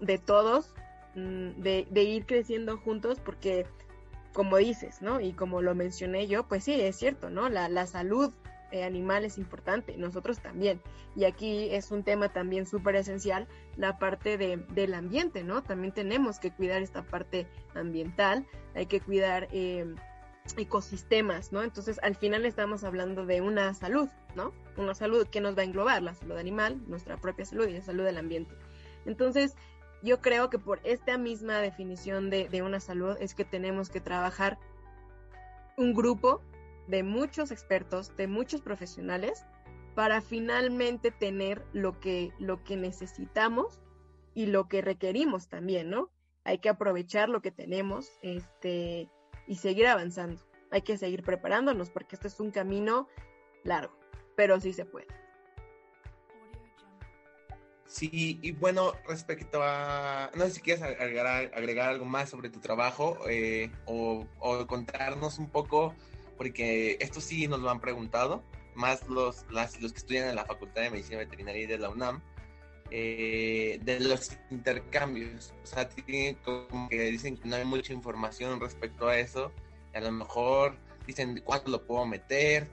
de 0.00 0.18
todos, 0.18 0.74
mm, 1.14 1.60
de, 1.62 1.86
de, 1.90 2.02
ir 2.02 2.26
creciendo 2.26 2.78
juntos, 2.78 3.20
porque 3.20 3.66
como 4.32 4.56
dices, 4.56 5.02
¿no? 5.02 5.20
Y 5.20 5.32
como 5.32 5.62
lo 5.62 5.74
mencioné 5.74 6.26
yo, 6.26 6.48
pues 6.48 6.64
sí, 6.64 6.72
es 6.80 6.96
cierto, 6.96 7.30
¿no? 7.30 7.48
La, 7.48 7.68
la 7.68 7.86
salud 7.86 8.32
animal 8.82 9.24
es 9.24 9.38
importante, 9.38 9.96
nosotros 9.96 10.40
también. 10.40 10.80
Y 11.14 11.24
aquí 11.24 11.68
es 11.70 11.90
un 11.92 12.02
tema 12.02 12.32
también 12.32 12.66
súper 12.66 12.96
esencial, 12.96 13.46
la 13.76 13.98
parte 13.98 14.36
de, 14.36 14.56
del 14.70 14.94
ambiente, 14.94 15.44
¿no? 15.44 15.62
También 15.62 15.92
tenemos 15.92 16.38
que 16.38 16.50
cuidar 16.50 16.82
esta 16.82 17.02
parte 17.02 17.46
ambiental, 17.74 18.46
hay 18.74 18.86
que 18.86 19.00
cuidar 19.00 19.48
eh, 19.52 19.94
ecosistemas, 20.56 21.52
¿no? 21.52 21.62
Entonces, 21.62 22.00
al 22.02 22.16
final 22.16 22.44
estamos 22.44 22.84
hablando 22.84 23.26
de 23.26 23.40
una 23.40 23.72
salud, 23.74 24.08
¿no? 24.34 24.52
Una 24.76 24.94
salud 24.94 25.26
que 25.28 25.40
nos 25.40 25.56
va 25.56 25.62
a 25.62 25.64
englobar, 25.64 26.02
la 26.02 26.14
salud 26.14 26.36
animal, 26.36 26.80
nuestra 26.88 27.16
propia 27.16 27.44
salud 27.44 27.68
y 27.68 27.74
la 27.74 27.82
salud 27.82 28.04
del 28.04 28.18
ambiente. 28.18 28.54
Entonces, 29.06 29.54
yo 30.02 30.20
creo 30.20 30.50
que 30.50 30.58
por 30.58 30.80
esta 30.84 31.16
misma 31.16 31.58
definición 31.58 32.28
de, 32.28 32.48
de 32.48 32.62
una 32.62 32.80
salud 32.80 33.16
es 33.20 33.34
que 33.34 33.44
tenemos 33.44 33.88
que 33.88 34.00
trabajar 34.00 34.58
un 35.76 35.94
grupo 35.94 36.42
de 36.88 37.02
muchos 37.02 37.50
expertos, 37.50 38.16
de 38.16 38.26
muchos 38.26 38.60
profesionales, 38.60 39.44
para 39.94 40.20
finalmente 40.20 41.10
tener 41.10 41.64
lo 41.72 42.00
que, 42.00 42.32
lo 42.38 42.64
que 42.64 42.76
necesitamos 42.76 43.80
y 44.34 44.46
lo 44.46 44.68
que 44.68 44.82
requerimos 44.82 45.48
también, 45.48 45.90
¿no? 45.90 46.10
Hay 46.42 46.58
que 46.58 46.68
aprovechar 46.68 47.28
lo 47.28 47.40
que 47.40 47.52
tenemos 47.52 48.10
este, 48.22 49.08
y 49.46 49.56
seguir 49.56 49.86
avanzando. 49.86 50.42
Hay 50.70 50.82
que 50.82 50.98
seguir 50.98 51.22
preparándonos 51.22 51.90
porque 51.90 52.16
este 52.16 52.28
es 52.28 52.40
un 52.40 52.50
camino 52.50 53.08
largo, 53.62 53.96
pero 54.36 54.60
sí 54.60 54.72
se 54.72 54.84
puede. 54.84 55.06
Sí, 57.86 58.40
y 58.42 58.50
bueno, 58.50 58.92
respecto 59.06 59.60
a, 59.62 60.30
no 60.34 60.44
sé 60.46 60.50
si 60.50 60.60
quieres 60.62 60.82
agregar, 60.82 61.52
agregar 61.54 61.90
algo 61.90 62.04
más 62.04 62.28
sobre 62.28 62.50
tu 62.50 62.58
trabajo 62.58 63.18
eh, 63.28 63.70
o, 63.86 64.26
o, 64.40 64.66
contarnos 64.66 65.38
un 65.38 65.48
poco 65.48 65.94
porque 66.36 66.96
esto 67.00 67.20
sí 67.20 67.48
nos 67.48 67.60
lo 67.60 67.70
han 67.70 67.80
preguntado, 67.80 68.42
más 68.74 69.08
los, 69.08 69.44
los 69.50 69.92
que 69.92 69.98
estudian 69.98 70.28
en 70.28 70.36
la 70.36 70.44
Facultad 70.44 70.82
de 70.82 70.90
Medicina 70.90 71.18
Veterinaria 71.18 71.62
y 71.62 71.66
de 71.66 71.78
la 71.78 71.90
UNAM, 71.90 72.20
eh, 72.90 73.78
de 73.82 74.00
los 74.00 74.36
intercambios. 74.50 75.54
O 75.62 75.66
sea, 75.66 75.88
como 76.44 76.88
que 76.88 77.02
dicen 77.04 77.36
que 77.36 77.48
no 77.48 77.56
hay 77.56 77.64
mucha 77.64 77.92
información 77.92 78.60
respecto 78.60 79.08
a 79.08 79.18
eso, 79.18 79.52
a 79.94 80.00
lo 80.00 80.12
mejor 80.12 80.76
dicen 81.06 81.40
cuánto 81.44 81.70
lo 81.70 81.86
puedo 81.86 82.06
meter, 82.06 82.68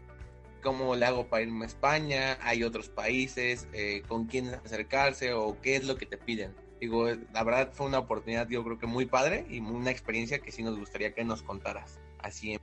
cómo 0.61 0.95
le 0.95 1.05
hago 1.05 1.27
para 1.27 1.43
irme 1.43 1.65
a 1.65 1.67
España, 1.67 2.37
hay 2.41 2.63
otros 2.63 2.89
países, 2.89 3.67
eh, 3.73 4.03
con 4.07 4.25
quién 4.25 4.53
acercarse 4.53 5.33
o 5.33 5.59
qué 5.61 5.75
es 5.75 5.85
lo 5.85 5.97
que 5.97 6.05
te 6.05 6.17
piden. 6.17 6.55
Digo, 6.79 7.07
la 7.33 7.43
verdad 7.43 7.71
fue 7.73 7.85
una 7.85 7.99
oportunidad, 7.99 8.47
yo 8.49 8.63
creo 8.63 8.79
que 8.79 8.87
muy 8.87 9.05
padre 9.05 9.45
y 9.49 9.59
una 9.59 9.91
experiencia 9.91 10.39
que 10.39 10.51
sí 10.51 10.63
nos 10.63 10.77
gustaría 10.79 11.13
que 11.13 11.23
nos 11.23 11.43
contaras. 11.43 11.99
Así 12.19 12.59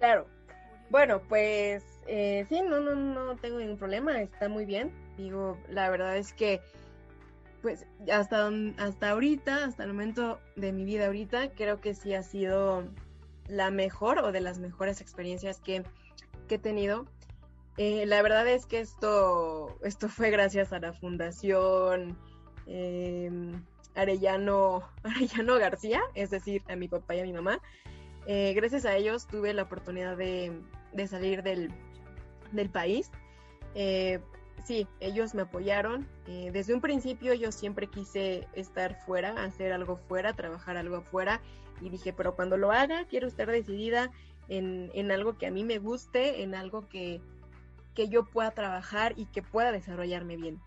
Claro. 0.00 0.26
Bueno, 0.88 1.20
pues 1.28 1.84
eh, 2.08 2.44
sí, 2.48 2.60
no, 2.62 2.80
no, 2.80 2.96
no 2.96 3.36
tengo 3.36 3.58
ningún 3.58 3.76
problema, 3.76 4.20
está 4.20 4.48
muy 4.48 4.64
bien. 4.64 4.90
Digo, 5.16 5.56
la 5.68 5.88
verdad 5.90 6.16
es 6.16 6.32
que, 6.32 6.60
pues 7.62 7.86
hasta, 8.10 8.50
hasta 8.78 9.10
ahorita, 9.10 9.64
hasta 9.64 9.84
el 9.84 9.92
momento 9.92 10.40
de 10.56 10.72
mi 10.72 10.84
vida 10.84 11.06
ahorita, 11.06 11.50
creo 11.50 11.80
que 11.80 11.94
sí 11.94 12.14
ha 12.14 12.22
sido 12.22 12.84
la 13.46 13.70
mejor 13.70 14.18
o 14.18 14.32
de 14.32 14.40
las 14.40 14.58
mejores 14.58 15.00
experiencias 15.00 15.60
que, 15.60 15.84
he 16.48 16.58
tenido. 16.58 17.06
Eh, 17.76 18.06
la 18.06 18.22
verdad 18.22 18.48
es 18.48 18.66
que 18.66 18.80
esto, 18.80 19.78
esto 19.84 20.08
fue 20.08 20.30
gracias 20.30 20.72
a 20.72 20.80
la 20.80 20.92
Fundación 20.92 22.18
eh, 22.66 23.30
Arellano, 23.94 24.82
Arellano 25.04 25.58
García, 25.58 26.00
es 26.14 26.30
decir, 26.30 26.62
a 26.68 26.74
mi 26.74 26.88
papá 26.88 27.14
y 27.14 27.20
a 27.20 27.24
mi 27.24 27.32
mamá. 27.32 27.60
Eh, 28.26 28.52
gracias 28.54 28.84
a 28.84 28.96
ellos 28.96 29.26
tuve 29.26 29.54
la 29.54 29.62
oportunidad 29.62 30.16
de, 30.16 30.52
salir 31.08 31.42
del, 31.42 31.72
país. 32.70 33.10
Eh, 33.74 34.20
sí, 34.64 34.86
ellos 35.00 35.34
me 35.34 35.42
apoyaron. 35.42 36.06
Eh, 36.26 36.50
desde 36.52 36.74
un 36.74 36.80
principio 36.80 37.34
yo 37.34 37.52
siempre 37.52 37.86
quise 37.86 38.46
estar 38.54 39.00
fuera, 39.04 39.42
hacer 39.42 39.72
algo 39.72 39.96
fuera, 39.96 40.34
trabajar 40.34 40.76
algo 40.76 40.96
afuera. 40.96 41.40
Y 41.80 41.88
dije, 41.88 42.12
pero 42.12 42.36
cuando 42.36 42.56
lo 42.56 42.72
haga, 42.72 43.06
quiero 43.06 43.26
estar 43.26 43.50
decidida 43.50 44.10
en, 44.48 45.10
algo 45.10 45.38
que 45.38 45.46
a 45.46 45.50
mí 45.50 45.64
me 45.64 45.78
guste, 45.78 46.42
en 46.42 46.54
algo 46.54 46.88
que, 46.88 47.20
que 47.94 48.08
yo 48.08 48.24
pueda 48.24 48.50
trabajar 48.50 49.14
y 49.16 49.26
que 49.26 49.42
pueda 49.42 49.72
desarrollarme 49.72 50.36
bien. 50.36 50.60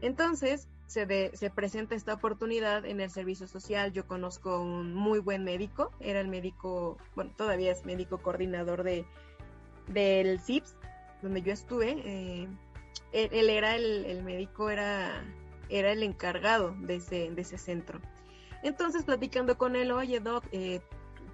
Entonces, 0.00 0.68
se, 0.90 1.50
presenta 1.54 1.94
esta 1.94 2.14
oportunidad 2.14 2.84
en 2.84 3.00
el 3.00 3.10
servicio 3.10 3.46
social. 3.46 3.92
Yo 3.92 4.06
conozco 4.06 4.60
un 4.60 4.92
muy 4.92 5.20
buen 5.20 5.44
médico, 5.44 5.92
era 6.00 6.20
el 6.20 6.26
médico, 6.26 6.98
bueno, 7.14 7.30
todavía 7.36 7.70
es 7.70 7.84
médico 7.84 8.18
coordinador 8.18 8.82
de, 8.82 9.06
del 9.86 10.40
CIPS, 10.40 10.74
donde 11.22 11.42
yo 11.42 11.52
estuve. 11.52 12.02
Eh, 12.04 12.48
él, 13.12 13.50
era 13.50 13.76
el, 13.76 14.22
médico, 14.24 14.68
era, 14.68 15.24
era 15.68 15.92
el 15.92 16.02
encargado 16.02 16.74
de 16.80 16.96
ese, 16.96 17.30
de 17.30 17.42
ese 17.42 17.56
centro. 17.56 18.00
Entonces, 18.64 19.04
platicando 19.04 19.56
con 19.56 19.76
él, 19.76 19.92
oye, 19.92 20.18
Doc, 20.18 20.44
eh, 20.50 20.80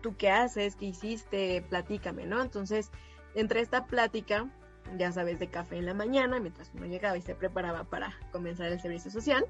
¿tú 0.03 0.17
qué 0.19 0.31
haces? 0.31 0.77
¿Qué 0.77 0.85
hiciste? 0.87 1.65
Platícame, 1.71 2.27
¿no? 2.27 2.43
Entonces, 2.43 2.91
entre 3.35 3.61
esta 3.61 3.87
plática, 3.87 4.51
ya 4.99 5.13
sabes, 5.13 5.39
de 5.39 5.49
café 5.49 5.79
en 5.79 5.87
la 5.87 5.95
mañana, 5.95 6.41
mientras 6.41 6.71
uno 6.75 6.87
llegaba 6.87 7.17
y 7.17 7.23
se 7.23 7.35
preparaba 7.35 7.85
para 7.85 8.15
comenzar 8.33 8.71
el 8.73 8.81
servicio 8.81 9.11
social. 9.11 9.47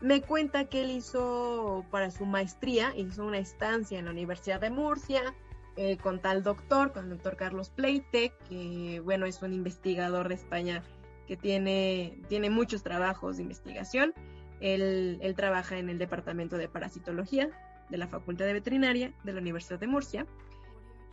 Me 0.00 0.22
cuenta 0.22 0.66
que 0.66 0.82
él 0.82 0.90
hizo 0.90 1.84
para 1.90 2.10
su 2.10 2.24
maestría, 2.24 2.94
hizo 2.96 3.24
una 3.24 3.38
estancia 3.38 3.98
en 3.98 4.04
la 4.04 4.12
Universidad 4.12 4.60
de 4.60 4.70
Murcia 4.70 5.34
eh, 5.76 5.96
con 5.96 6.20
tal 6.20 6.42
doctor, 6.42 6.92
con 6.92 7.04
el 7.04 7.10
doctor 7.10 7.36
Carlos 7.36 7.70
Pleite, 7.70 8.32
que 8.48 9.00
bueno, 9.04 9.26
es 9.26 9.42
un 9.42 9.52
investigador 9.52 10.28
de 10.28 10.34
España 10.34 10.82
que 11.26 11.36
tiene, 11.36 12.18
tiene 12.28 12.48
muchos 12.48 12.82
trabajos 12.82 13.36
de 13.36 13.42
investigación. 13.42 14.14
Él, 14.60 15.18
él 15.20 15.34
trabaja 15.34 15.78
en 15.78 15.88
el 15.88 15.98
Departamento 15.98 16.56
de 16.58 16.68
Parasitología 16.68 17.50
de 17.90 17.96
la 17.96 18.08
Facultad 18.08 18.46
de 18.46 18.54
Veterinaria 18.54 19.12
de 19.24 19.32
la 19.32 19.40
Universidad 19.40 19.78
de 19.78 19.86
Murcia 19.86 20.26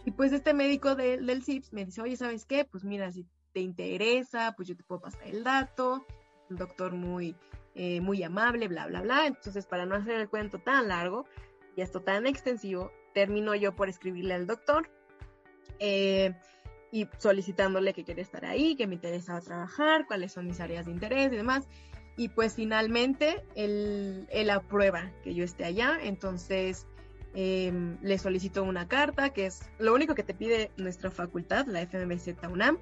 y 0.05 0.11
pues 0.11 0.31
este 0.31 0.53
médico 0.53 0.95
del 0.95 1.43
CIPS 1.43 1.73
me 1.73 1.83
dice, 1.83 1.99
oye, 1.99 2.15
¿sabes 2.15 2.45
qué? 2.45 2.63
Pues 2.63 2.83
mira, 2.83 3.11
si 3.11 3.25
te 3.53 3.59
interesa, 3.59 4.53
pues 4.55 4.67
yo 4.67 4.77
te 4.77 4.83
puedo 4.83 5.01
pasar 5.01 5.27
el 5.27 5.43
dato. 5.43 6.05
Un 6.47 6.57
doctor 6.57 6.93
muy, 6.93 7.35
eh, 7.73 8.01
muy 8.01 8.21
amable, 8.21 8.67
bla, 8.67 8.85
bla, 8.85 9.01
bla. 9.01 9.25
Entonces, 9.25 9.65
para 9.65 9.87
no 9.87 9.95
hacer 9.95 10.21
el 10.21 10.29
cuento 10.29 10.59
tan 10.59 10.89
largo 10.89 11.25
y 11.75 11.81
esto 11.81 12.01
tan 12.01 12.27
extensivo, 12.27 12.91
termino 13.15 13.55
yo 13.55 13.75
por 13.75 13.89
escribirle 13.89 14.35
al 14.35 14.45
doctor 14.45 14.91
eh, 15.79 16.35
y 16.91 17.07
solicitándole 17.17 17.93
que 17.93 18.03
quiere 18.03 18.21
estar 18.21 18.45
ahí, 18.45 18.75
que 18.75 18.85
me 18.85 18.95
interesa 18.95 19.41
trabajar, 19.41 20.05
cuáles 20.05 20.33
son 20.33 20.45
mis 20.45 20.59
áreas 20.59 20.85
de 20.85 20.91
interés 20.91 21.33
y 21.33 21.37
demás. 21.37 21.67
Y 22.15 22.29
pues 22.29 22.53
finalmente 22.53 23.43
él, 23.55 24.27
él 24.29 24.51
aprueba 24.51 25.11
que 25.23 25.33
yo 25.33 25.43
esté 25.43 25.65
allá. 25.65 25.97
Entonces, 25.99 26.85
Em, 27.37 27.97
le 28.01 28.17
solicito 28.17 28.63
una 28.63 28.87
carta, 28.87 29.31
que 29.31 29.45
es 29.45 29.69
lo 29.77 29.93
único 29.93 30.15
que 30.15 30.23
te 30.23 30.33
pide 30.33 30.71
nuestra 30.77 31.11
facultad, 31.11 31.67
la 31.67 31.81
FMBZ 31.81 32.47
UNAM, 32.49 32.77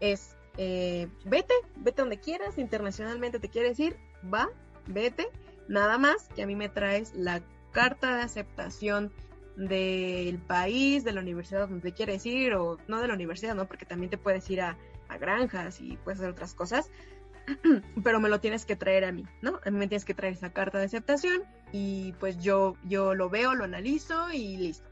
es 0.00 0.36
eh, 0.58 1.08
vete, 1.24 1.54
vete 1.76 2.02
donde 2.02 2.20
quieras, 2.20 2.58
internacionalmente 2.58 3.40
te 3.40 3.48
quieres 3.48 3.80
ir, 3.80 3.96
va, 4.32 4.50
vete, 4.86 5.28
nada 5.68 5.96
más 5.96 6.28
que 6.34 6.42
a 6.42 6.46
mí 6.46 6.54
me 6.54 6.68
traes 6.68 7.14
la 7.14 7.42
carta 7.72 8.16
de 8.16 8.22
aceptación 8.22 9.12
del 9.56 10.38
país, 10.38 11.02
de 11.02 11.12
la 11.12 11.22
universidad 11.22 11.66
donde 11.66 11.92
quieres 11.92 12.26
ir, 12.26 12.52
o 12.54 12.76
no 12.88 13.00
de 13.00 13.08
la 13.08 13.14
universidad, 13.14 13.54
¿no? 13.54 13.66
Porque 13.66 13.86
también 13.86 14.10
te 14.10 14.18
puedes 14.18 14.48
ir 14.50 14.60
a, 14.60 14.76
a 15.08 15.16
granjas 15.16 15.80
y 15.80 15.96
puedes 16.04 16.20
hacer 16.20 16.30
otras 16.30 16.52
cosas, 16.52 16.90
pero 18.04 18.20
me 18.20 18.28
lo 18.28 18.40
tienes 18.40 18.64
que 18.64 18.76
traer 18.76 19.04
a 19.04 19.12
mí, 19.12 19.24
¿no? 19.42 19.60
A 19.64 19.70
mí 19.70 19.78
me 19.78 19.88
tienes 19.88 20.04
que 20.04 20.14
traer 20.14 20.34
esa 20.34 20.52
carta 20.52 20.78
de 20.78 20.86
aceptación 20.86 21.42
y 21.72 22.12
pues 22.18 22.38
yo, 22.38 22.76
yo 22.84 23.14
lo 23.14 23.30
veo, 23.30 23.54
lo 23.54 23.64
analizo 23.64 24.30
y 24.32 24.56
listo. 24.56 24.88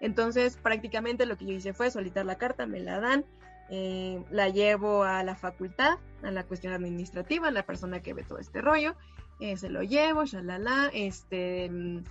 Entonces, 0.00 0.56
prácticamente 0.56 1.26
lo 1.26 1.36
que 1.36 1.46
yo 1.46 1.52
hice 1.52 1.72
fue 1.72 1.90
solicitar 1.90 2.26
la 2.26 2.36
carta, 2.36 2.66
me 2.66 2.80
la 2.80 2.98
dan, 2.98 3.24
eh, 3.70 4.22
la 4.30 4.48
llevo 4.48 5.04
a 5.04 5.22
la 5.22 5.36
facultad, 5.36 5.98
a 6.22 6.30
la 6.32 6.44
cuestión 6.44 6.72
administrativa, 6.72 7.48
a 7.48 7.52
la 7.52 7.64
persona 7.64 8.02
que 8.02 8.12
ve 8.12 8.24
todo 8.24 8.38
este 8.38 8.60
rollo, 8.60 8.96
eh, 9.40 9.56
se 9.56 9.70
lo 9.70 9.82
llevo, 9.82 10.24
shalala, 10.24 10.90
este, 10.92 11.70
mm, 11.70 12.02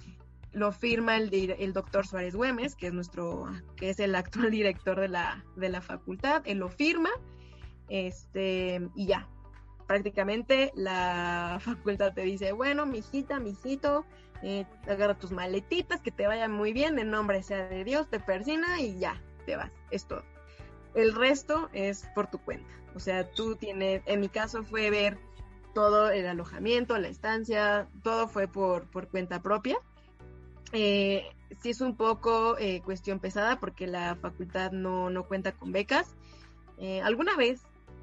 lo 0.54 0.72
firma 0.72 1.18
el, 1.18 1.74
doctor 1.74 2.08
Suárez 2.08 2.36
Güemes, 2.36 2.76
que 2.76 2.88
es 2.88 2.94
nuestro, 2.94 3.46
que 3.76 3.90
es 3.90 4.00
el 4.00 4.16
actual 4.16 4.52
director 4.52 5.00
de 5.00 5.10
la, 5.10 5.44
de 5.58 5.70
la 5.70 5.82
facultad, 5.82 6.42
él 6.46 6.60
lo 6.60 6.70
firma, 6.70 7.10
este, 7.90 8.90
y 8.96 9.08
ya, 9.08 9.28
prácticamente 9.92 10.72
la 10.74 11.60
facultad 11.62 12.14
te 12.14 12.22
dice, 12.22 12.54
bueno, 12.54 12.86
mijita, 12.86 13.42
mijito, 13.42 14.06
eh, 14.42 14.66
agarra 14.88 15.16
tus 15.16 15.32
maletitas, 15.32 16.00
que 16.00 16.12
te 16.12 16.28
vaya 16.28 16.48
muy 16.48 16.72
bien, 16.72 16.98
en 16.98 17.12
nombre 17.12 17.44
sea 17.44 17.68
de 17.68 17.84
Dios, 17.84 18.10
te 18.10 18.22
persina 18.22 18.80
y 18.80 18.98
ya, 19.00 19.22
te 19.46 19.58
vas, 19.58 19.70
es 19.90 20.06
todo. 20.06 20.24
El 20.94 21.14
resto 21.14 21.70
es 21.74 22.08
por 22.16 22.28
tu 22.28 22.38
cuenta. 22.38 22.70
O 22.96 23.02
sea, 23.02 23.30
tú 23.30 23.58
tienes, 23.58 24.02
en 24.06 24.22
mi 24.22 24.30
caso 24.30 24.64
fue 24.64 24.90
ver 24.90 25.18
todo 25.74 26.10
el 26.10 26.26
alojamiento, 26.26 26.98
la 26.98 27.10
estancia, 27.10 27.90
todo 28.02 28.30
fue 28.30 28.48
por, 28.48 28.90
por 28.92 29.10
cuenta 29.10 29.42
propia. 29.42 29.78
Eh, 30.72 31.26
sí 31.62 31.72
es 31.72 31.82
un 31.82 31.98
poco 31.98 32.58
eh, 32.58 32.82
cuestión 32.86 33.20
pesada 33.20 33.60
porque 33.60 33.88
la 33.88 34.16
facultad 34.16 34.72
no, 34.72 35.10
no 35.10 35.28
cuenta 35.28 35.52
con 35.52 35.74
becas. 35.74 36.16
Eh, 36.78 37.02
alguna 37.02 37.36
vez 37.36 37.62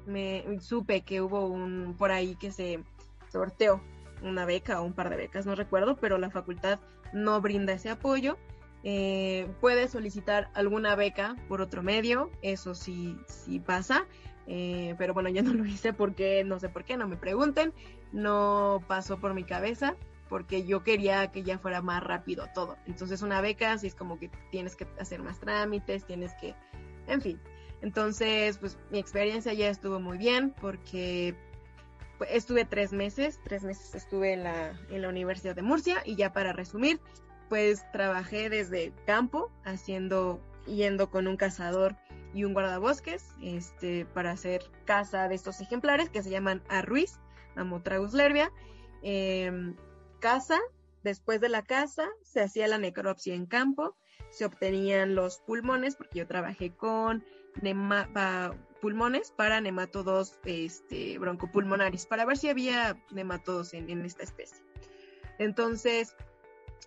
me 0.09 0.59
supe 0.59 1.01
que 1.01 1.21
hubo 1.21 1.47
un 1.47 1.95
por 1.97 2.11
ahí 2.11 2.35
que 2.35 2.51
se 2.51 2.83
sorteó 3.31 3.81
una 4.21 4.45
beca 4.45 4.81
o 4.81 4.83
un 4.83 4.93
par 4.93 5.09
de 5.09 5.15
becas, 5.15 5.45
no 5.45 5.55
recuerdo, 5.55 5.95
pero 5.95 6.17
la 6.17 6.29
facultad 6.29 6.79
no 7.13 7.39
brinda 7.41 7.73
ese 7.73 7.89
apoyo. 7.89 8.37
Eh, 8.83 9.49
puedes 9.59 9.91
solicitar 9.91 10.49
alguna 10.53 10.95
beca 10.95 11.35
por 11.47 11.61
otro 11.61 11.83
medio, 11.83 12.31
eso 12.41 12.75
sí, 12.75 13.17
sí 13.27 13.59
pasa, 13.59 14.05
eh, 14.47 14.95
pero 14.97 15.13
bueno, 15.13 15.29
yo 15.29 15.43
no 15.43 15.53
lo 15.53 15.65
hice 15.65 15.93
porque 15.93 16.43
no 16.43 16.59
sé 16.59 16.69
por 16.69 16.85
qué, 16.85 16.97
no 16.97 17.07
me 17.07 17.17
pregunten, 17.17 17.73
no 18.11 18.81
pasó 18.87 19.19
por 19.19 19.33
mi 19.33 19.43
cabeza 19.43 19.95
porque 20.29 20.63
yo 20.63 20.83
quería 20.83 21.31
que 21.31 21.43
ya 21.43 21.57
fuera 21.57 21.81
más 21.81 22.03
rápido 22.03 22.47
todo. 22.53 22.77
Entonces 22.85 23.21
una 23.21 23.41
beca, 23.41 23.77
si 23.77 23.87
es 23.87 23.95
como 23.95 24.19
que 24.19 24.29
tienes 24.51 24.75
que 24.75 24.87
hacer 24.99 25.21
más 25.23 25.39
trámites, 25.39 26.05
tienes 26.05 26.33
que, 26.35 26.55
en 27.07 27.21
fin. 27.21 27.39
Entonces, 27.81 28.57
pues 28.57 28.77
mi 28.91 28.99
experiencia 28.99 29.53
ya 29.53 29.69
estuvo 29.69 29.99
muy 29.99 30.17
bien 30.17 30.53
porque 30.59 31.35
pues, 32.17 32.29
estuve 32.33 32.65
tres 32.65 32.91
meses, 32.91 33.39
tres 33.43 33.63
meses 33.63 33.95
estuve 33.95 34.33
en 34.33 34.43
la, 34.43 34.77
en 34.89 35.01
la 35.01 35.09
Universidad 35.09 35.55
de 35.55 35.61
Murcia 35.61 36.01
y 36.05 36.15
ya 36.15 36.33
para 36.33 36.53
resumir, 36.53 36.99
pues 37.47 37.89
trabajé 37.91 38.49
desde 38.49 38.93
campo 39.05 39.51
haciendo, 39.63 40.41
yendo 40.67 41.09
con 41.09 41.27
un 41.27 41.37
cazador 41.37 41.95
y 42.33 42.43
un 42.43 42.53
guardabosques 42.53 43.25
este, 43.41 44.05
para 44.05 44.31
hacer 44.31 44.61
caza 44.85 45.27
de 45.27 45.35
estos 45.35 45.61
ejemplares 45.61 46.09
que 46.09 46.21
se 46.21 46.29
llaman 46.29 46.61
arruis, 46.69 47.19
Amotragus 47.55 48.13
lervia. 48.13 48.51
Eh, 49.01 49.73
caza, 50.19 50.59
después 51.03 51.41
de 51.41 51.49
la 51.49 51.63
caza 51.63 52.07
se 52.23 52.41
hacía 52.41 52.67
la 52.67 52.77
necropsia 52.77 53.33
en 53.33 53.45
campo, 53.45 53.95
se 54.29 54.45
obtenían 54.45 55.15
los 55.15 55.39
pulmones, 55.39 55.95
porque 55.95 56.19
yo 56.19 56.27
trabajé 56.27 56.71
con 56.75 57.23
pulmones 58.81 59.31
para 59.31 59.61
nematodos 59.61 60.39
este, 60.45 61.17
broncopulmonaris, 61.17 62.05
para 62.05 62.25
ver 62.25 62.37
si 62.37 62.49
había 62.49 62.97
nematodos 63.11 63.73
en, 63.73 64.05
esta 64.05 64.23
especie. 64.23 64.57
Entonces, 65.37 66.15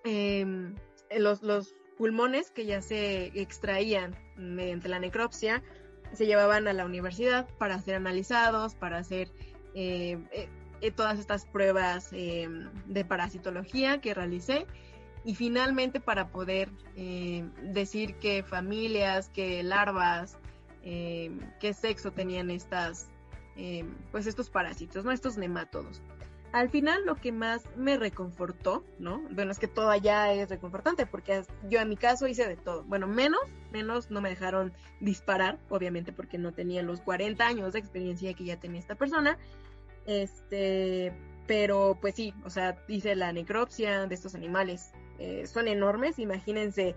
em, 0.05 0.75
los, 1.17 1.75
pulmones 1.99 2.51
que 2.51 2.65
ya 2.65 2.81
se 2.81 3.27
extraían 3.41 4.17
mediante 4.37 4.89
la 4.89 4.99
necropsia 4.99 5.63
se 6.15 6.27
llevaban 6.27 6.67
a 6.67 6.73
la 6.73 6.85
universidad 6.85 7.47
para 7.59 7.79
ser 7.81 7.95
analizados, 7.95 8.75
para 8.75 8.99
hacer 8.99 9.31
eh, 9.75 10.19
eh, 10.81 10.91
todas 10.91 11.19
estas 11.19 11.47
pruebas 11.47 12.09
em, 12.13 12.71
de 12.87 13.05
parasitología 13.05 14.01
que 14.01 14.15
realicé 14.15 14.67
y 15.25 15.35
finalmente 15.37 16.01
para 16.01 16.29
poder 16.29 16.71
em, 16.97 17.53
decir 17.73 18.17
qué 18.17 18.43
familias, 18.43 19.31
qué 19.33 19.63
larvas, 19.63 20.39
em, 20.83 21.41
qué 21.61 21.73
sexo 21.73 22.13
tenían 22.13 22.51
estas, 22.51 23.09
pues 24.11 24.27
estos 24.27 24.51
parásitos, 24.51 25.05
¿no? 25.05 25.13
Estos 25.13 25.37
nemátodos. 25.37 26.01
Al 26.53 26.69
final 26.69 27.07
lo 27.07 27.15
que 27.17 27.33
más 27.33 27.65
me 27.77 27.97
reconfortó, 27.97 28.85
¿no? 28.99 29.23
Bueno, 29.31 29.53
es 29.53 29.59
que 29.59 29.69
todo 29.69 29.89
allá 29.89 30.35
es 30.35 30.51
reconfortante 30.51 31.07
porque 31.07 31.43
yo 31.71 31.81
en 31.81 31.89
mi 31.89 31.97
caso 31.97 32.27
hice 32.27 32.47
de 32.47 32.57
todo. 32.57 32.85
Bueno, 32.85 33.07
menos, 33.07 33.41
menos 33.73 34.11
no 34.11 34.21
me 34.21 34.29
dejaron 34.29 34.71
disparar, 35.01 35.59
obviamente 35.71 36.13
porque 36.13 36.37
no 36.37 36.53
tenía 36.53 36.83
los 36.83 37.01
40 37.01 37.47
años 37.47 37.73
de 37.73 37.79
experiencia 37.79 38.35
que 38.35 38.45
ya 38.45 38.61
tenía 38.61 38.81
esta 38.81 38.97
persona. 38.97 39.39
Este, 40.05 41.15
pero 41.47 41.97
pues 41.99 42.17
sí, 42.17 42.35
o 42.45 42.51
sea, 42.51 42.73
dice 42.87 43.17
la 43.17 43.33
necropsia 43.33 44.07
de 44.07 44.15
estos 44.15 44.35
animales. 44.35 44.93
Eh, 45.19 45.47
son 45.47 45.69
enormes, 45.69 46.19
imagínense 46.19 46.95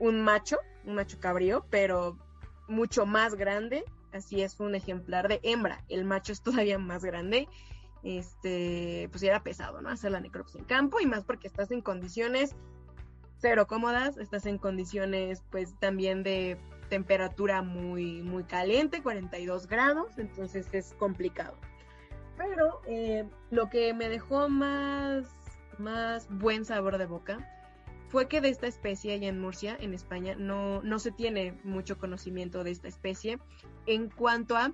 un 0.00 0.20
macho, 0.20 0.58
un 0.84 0.96
macho 0.96 1.20
cabrío, 1.20 1.64
pero 1.70 2.18
mucho 2.68 3.06
más 3.06 3.34
grande. 3.34 3.84
Así 4.12 4.42
es 4.42 4.60
un 4.60 4.74
ejemplar 4.74 5.28
de 5.28 5.40
hembra. 5.42 5.84
El 5.88 6.04
macho 6.04 6.32
es 6.32 6.42
todavía 6.42 6.78
más 6.78 7.04
grande 7.04 7.48
este, 8.04 9.08
pues 9.10 9.22
era 9.22 9.42
pesado, 9.42 9.80
¿no? 9.80 9.88
Hacer 9.88 10.12
la 10.12 10.20
necropsia 10.20 10.60
en 10.60 10.66
campo 10.66 11.00
y 11.00 11.06
más 11.06 11.24
porque 11.24 11.48
estás 11.48 11.70
en 11.70 11.80
condiciones 11.80 12.54
cero 13.38 13.66
cómodas, 13.66 14.16
estás 14.18 14.46
en 14.46 14.58
condiciones 14.58 15.42
pues 15.50 15.74
también 15.78 16.22
de 16.22 16.58
temperatura 16.88 17.62
muy, 17.62 18.22
muy 18.22 18.44
caliente, 18.44 19.02
42 19.02 19.66
grados, 19.66 20.18
entonces 20.18 20.68
es 20.72 20.94
complicado. 20.98 21.56
Pero 22.36 22.80
eh, 22.86 23.28
lo 23.50 23.70
que 23.70 23.94
me 23.94 24.08
dejó 24.08 24.48
más, 24.48 25.26
más 25.78 26.28
buen 26.30 26.64
sabor 26.64 26.98
de 26.98 27.06
boca 27.06 27.38
fue 28.14 28.28
que 28.28 28.40
de 28.40 28.48
esta 28.48 28.66
especie 28.66 29.12
allá 29.12 29.28
en 29.28 29.40
Murcia, 29.40 29.76
en 29.78 29.92
España, 29.92 30.34
no, 30.38 30.82
no 30.82 30.98
se 30.98 31.12
tiene 31.12 31.58
mucho 31.64 31.98
conocimiento 31.98 32.64
de 32.64 32.70
esta 32.70 32.88
especie 32.88 33.38
en 33.86 34.08
cuanto 34.08 34.56
a 34.56 34.72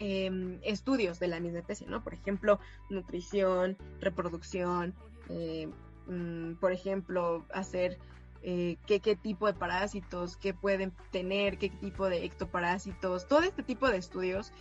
Em, 0.00 0.58
estudios 0.64 1.20
de 1.20 1.28
la 1.28 1.38
misma 1.38 1.60
especie, 1.60 1.86
¿no? 1.86 2.02
Por 2.02 2.14
ejemplo, 2.14 2.58
nutrición, 2.90 3.76
reproducción, 4.00 4.92
eh, 5.28 5.68
mm, 6.08 6.54
por 6.54 6.72
ejemplo, 6.72 7.44
hacer 7.52 7.98
eh, 8.42 8.76
qué, 8.86 8.98
qué, 8.98 9.14
tipo 9.14 9.46
de 9.46 9.54
parásitos, 9.54 10.36
qué 10.36 10.52
pueden 10.52 10.92
tener, 11.12 11.58
qué 11.58 11.70
tipo 11.70 12.08
de 12.08 12.24
ectoparásitos, 12.24 13.28
todo 13.28 13.42
este 13.42 13.62
tipo 13.62 13.88
de 13.88 13.98
estudios 13.98 14.52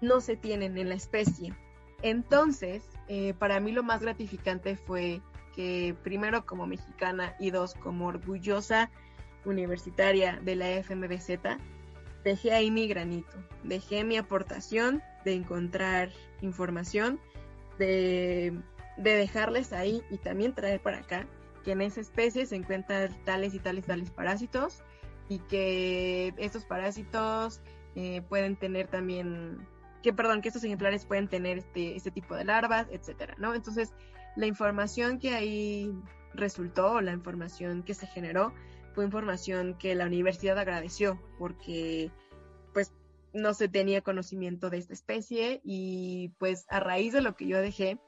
no 0.00 0.20
se 0.20 0.36
tienen 0.36 0.78
en 0.78 0.88
la 0.88 0.94
especie. 0.94 1.52
Entonces, 2.02 2.88
eh, 3.08 3.34
para 3.34 3.58
mí 3.58 3.72
lo 3.72 3.82
más 3.82 4.00
gratificante 4.02 4.76
fue 4.76 5.20
que 5.60 5.94
primero 6.02 6.46
como 6.46 6.66
mexicana 6.66 7.36
y 7.38 7.50
dos 7.50 7.74
como 7.74 8.06
orgullosa 8.06 8.90
universitaria 9.44 10.40
de 10.42 10.56
la 10.56 10.70
FMBZ, 10.82 11.58
dejé 12.24 12.52
ahí 12.52 12.70
mi 12.70 12.88
granito, 12.88 13.36
dejé 13.62 14.02
mi 14.02 14.16
aportación 14.16 15.02
de 15.26 15.34
encontrar 15.34 16.08
información, 16.40 17.20
de, 17.78 18.58
dejarles 18.96 19.74
ahí 19.74 20.02
y 20.10 20.16
también 20.16 20.54
traer 20.54 20.80
para 20.80 20.98
acá 21.00 21.26
que 21.62 21.72
en 21.72 21.82
esa 21.82 22.00
especie 22.00 22.46
se 22.46 22.56
encuentran 22.56 23.14
tales 23.24 23.52
y 23.52 23.58
tales 23.58 23.84
tales 23.84 24.10
parásitos 24.10 24.82
y 25.28 25.40
que 25.40 26.32
estos 26.38 26.64
parásitos 26.64 27.60
eh, 27.96 28.22
pueden 28.30 28.56
tener 28.56 28.88
también 28.88 29.58
que 30.02 30.14
perdón 30.14 30.40
que 30.40 30.48
estos 30.48 30.64
ejemplares 30.64 31.04
pueden 31.04 31.28
tener 31.28 31.58
este, 31.58 31.96
este 31.96 32.10
tipo 32.10 32.34
de 32.34 32.44
larvas 32.44 32.86
etcétera 32.90 33.34
no 33.36 33.54
entonces 33.54 33.92
la 34.36 34.46
información 34.46 35.18
que 35.18 35.34
ahí 35.34 35.92
resultó 36.34 37.00
la 37.00 37.12
información 37.12 37.82
que 37.82 37.94
se 37.94 38.06
generó 38.06 38.52
fue 38.94 39.04
información 39.04 39.74
que 39.78 39.94
la 39.94 40.06
universidad 40.06 40.58
agradeció 40.58 41.20
porque 41.38 42.10
pues 42.72 42.92
no 43.32 43.54
se 43.54 43.68
tenía 43.68 44.00
conocimiento 44.00 44.70
de 44.70 44.78
esta 44.78 44.92
especie 44.92 45.60
y 45.64 46.32
pues 46.38 46.66
a 46.68 46.80
raíz 46.80 47.12
de 47.12 47.22
lo 47.22 47.36
que 47.36 47.46
yo 47.46 47.60
dejé 47.60 47.98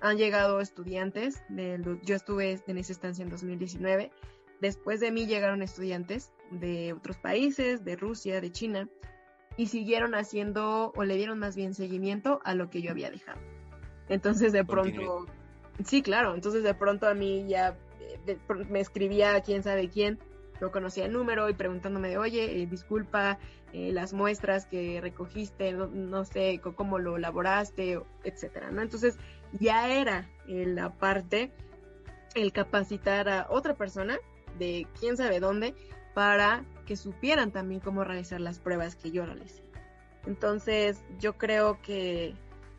han 0.00 0.16
llegado 0.16 0.60
estudiantes, 0.60 1.42
de, 1.48 1.98
yo 2.04 2.14
estuve 2.14 2.60
en 2.66 2.78
esa 2.78 2.92
estancia 2.92 3.22
en 3.22 3.30
2019, 3.30 4.12
después 4.60 5.00
de 5.00 5.10
mí 5.10 5.26
llegaron 5.26 5.62
estudiantes 5.62 6.32
de 6.50 6.92
otros 6.92 7.16
países, 7.18 7.84
de 7.84 7.96
Rusia, 7.96 8.40
de 8.40 8.52
China, 8.52 8.88
y 9.56 9.66
siguieron 9.66 10.14
haciendo 10.14 10.92
o 10.94 11.04
le 11.04 11.16
dieron 11.16 11.38
más 11.40 11.56
bien 11.56 11.74
seguimiento 11.74 12.40
a 12.44 12.54
lo 12.54 12.70
que 12.70 12.80
yo 12.80 12.92
había 12.92 13.10
dejado. 13.10 13.40
Entonces 14.08 14.52
de 14.52 14.64
pronto, 14.64 15.26
sí, 15.84 16.02
claro, 16.02 16.34
entonces 16.34 16.62
de 16.62 16.74
pronto 16.74 17.06
a 17.08 17.14
mí 17.14 17.46
ya 17.48 17.76
me 18.68 18.80
escribía 18.80 19.40
quién 19.40 19.62
sabe 19.62 19.88
quién, 19.88 20.18
no 20.60 20.72
conocía 20.72 21.06
el 21.06 21.12
número 21.12 21.48
y 21.48 21.54
preguntándome 21.54 22.08
de, 22.08 22.18
oye, 22.18 22.66
disculpa, 22.68 23.38
las 23.72 24.12
muestras 24.12 24.66
que 24.66 25.00
recogiste, 25.00 25.72
no, 25.72 26.24
sé 26.24 26.60
cómo 26.74 26.98
lo 26.98 27.16
elaboraste, 27.16 28.00
etcétera, 28.24 28.70
¿no? 28.70 28.82
Entonces 28.82 29.18
ya 29.52 29.92
era 29.92 30.28
la 30.46 30.90
parte 30.90 31.52
el 32.34 32.52
capacitar 32.52 33.28
a 33.28 33.46
otra 33.50 33.74
persona 33.74 34.18
de 34.58 34.86
quién 34.98 35.16
sabe 35.16 35.40
dónde 35.40 35.74
para 36.14 36.64
que 36.86 36.96
supieran 36.96 37.52
también 37.52 37.80
cómo 37.80 38.04
realizar 38.04 38.40
las 38.40 38.58
pruebas 38.58 38.96
que 38.96 39.10
yo 39.10 39.26
realicé. 39.26 39.62
Entonces, 40.26 41.02
yo 41.18 41.38
creo 41.38 41.80
que 41.80 42.34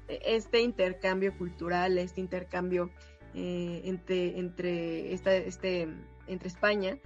este 0.10 0.62
intercambio 0.62 1.38
cultural, 1.38 1.98
este 1.98 2.22
intercambio 2.22 2.90
eh, 3.34 3.82
entre, 3.86 4.40
entre, 4.40 5.14
esta, 5.14 5.36
este, 5.36 5.88
entre 6.28 6.48
España, 6.48 6.98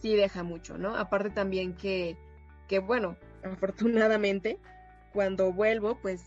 sí 0.00 0.14
deja 0.14 0.42
mucho, 0.42 0.78
¿no? 0.78 0.96
Aparte 0.96 1.30
también 1.30 1.74
que, 1.74 2.16
que 2.68 2.80
bueno, 2.80 3.16
afortunadamente, 3.44 4.58
cuando 5.12 5.52
vuelvo, 5.52 5.98
pues 6.00 6.24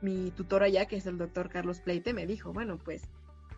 mi 0.00 0.30
tutor 0.30 0.62
allá, 0.62 0.86
que 0.86 0.96
es 0.96 1.06
el 1.06 1.18
doctor 1.18 1.48
Carlos 1.48 1.80
Pleite, 1.80 2.12
me 2.14 2.26
dijo, 2.26 2.52
bueno, 2.52 2.78
pues 2.78 3.02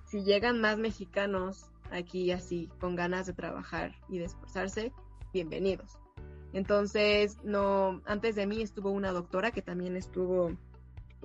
si 0.04 0.24
llegan 0.24 0.60
más 0.60 0.78
mexicanos 0.78 1.66
aquí 1.90 2.30
así, 2.30 2.68
con 2.80 2.96
ganas 2.96 3.26
de 3.26 3.32
trabajar 3.34 3.94
y 4.08 4.18
de 4.18 4.24
esforzarse, 4.24 4.92
bienvenidos. 5.32 5.98
Entonces, 6.52 7.38
no, 7.42 8.00
antes 8.04 8.36
de 8.36 8.46
mí 8.46 8.62
estuvo 8.62 8.90
una 8.90 9.10
doctora 9.10 9.50
que 9.50 9.60
también 9.60 9.96
estuvo, 9.96 10.56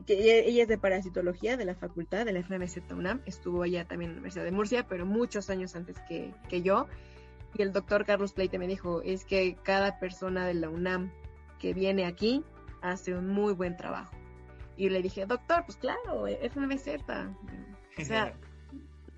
que 0.06 0.47
ella 0.47 0.64
es 0.64 0.68
de 0.68 0.78
parasitología 0.78 1.58
de 1.58 1.66
la 1.66 1.76
facultad 1.76 2.26
de 2.26 2.34
la 2.34 2.41
FMZ 2.41 2.91
UNAM, 2.91 3.22
estuvo 3.26 3.64
ella 3.64 3.86
también 3.86 4.12
en 4.12 4.16
la 4.16 4.20
Universidad 4.20 4.45
de 4.45 4.52
Murcia, 4.52 4.88
pero 4.88 5.06
muchos 5.06 5.50
años 5.50 5.76
antes 5.76 5.97
que, 6.08 6.34
que 6.47 6.62
yo. 6.62 6.88
Y 7.56 7.62
el 7.62 7.74
doctor 7.74 8.06
Carlos 8.06 8.34
Pleite 8.34 8.60
me 8.60 8.68
dijo, 8.68 9.02
es 9.02 9.26
que 9.26 9.58
cada 9.64 10.00
persona 10.00 10.45
de 10.45 10.54
la 10.54 10.70
UNAM 10.70 11.12
que 11.60 11.74
viene 11.74 12.06
aquí 12.06 12.43
hace 12.82 13.14
un 13.14 13.28
muy 13.28 13.54
buen 13.54 13.76
trabajo. 13.76 14.16
Y 14.78 14.89
le 14.89 15.02
dije, 15.02 15.26
doctor, 15.26 15.64
pues 15.66 15.78
claro, 15.78 16.26
FMZ. 16.28 16.88
O 17.97 18.06
sea, 18.06 18.34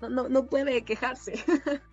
no, 0.00 0.28
no, 0.28 0.46
puede 0.46 0.82
quejarse, 0.82 1.34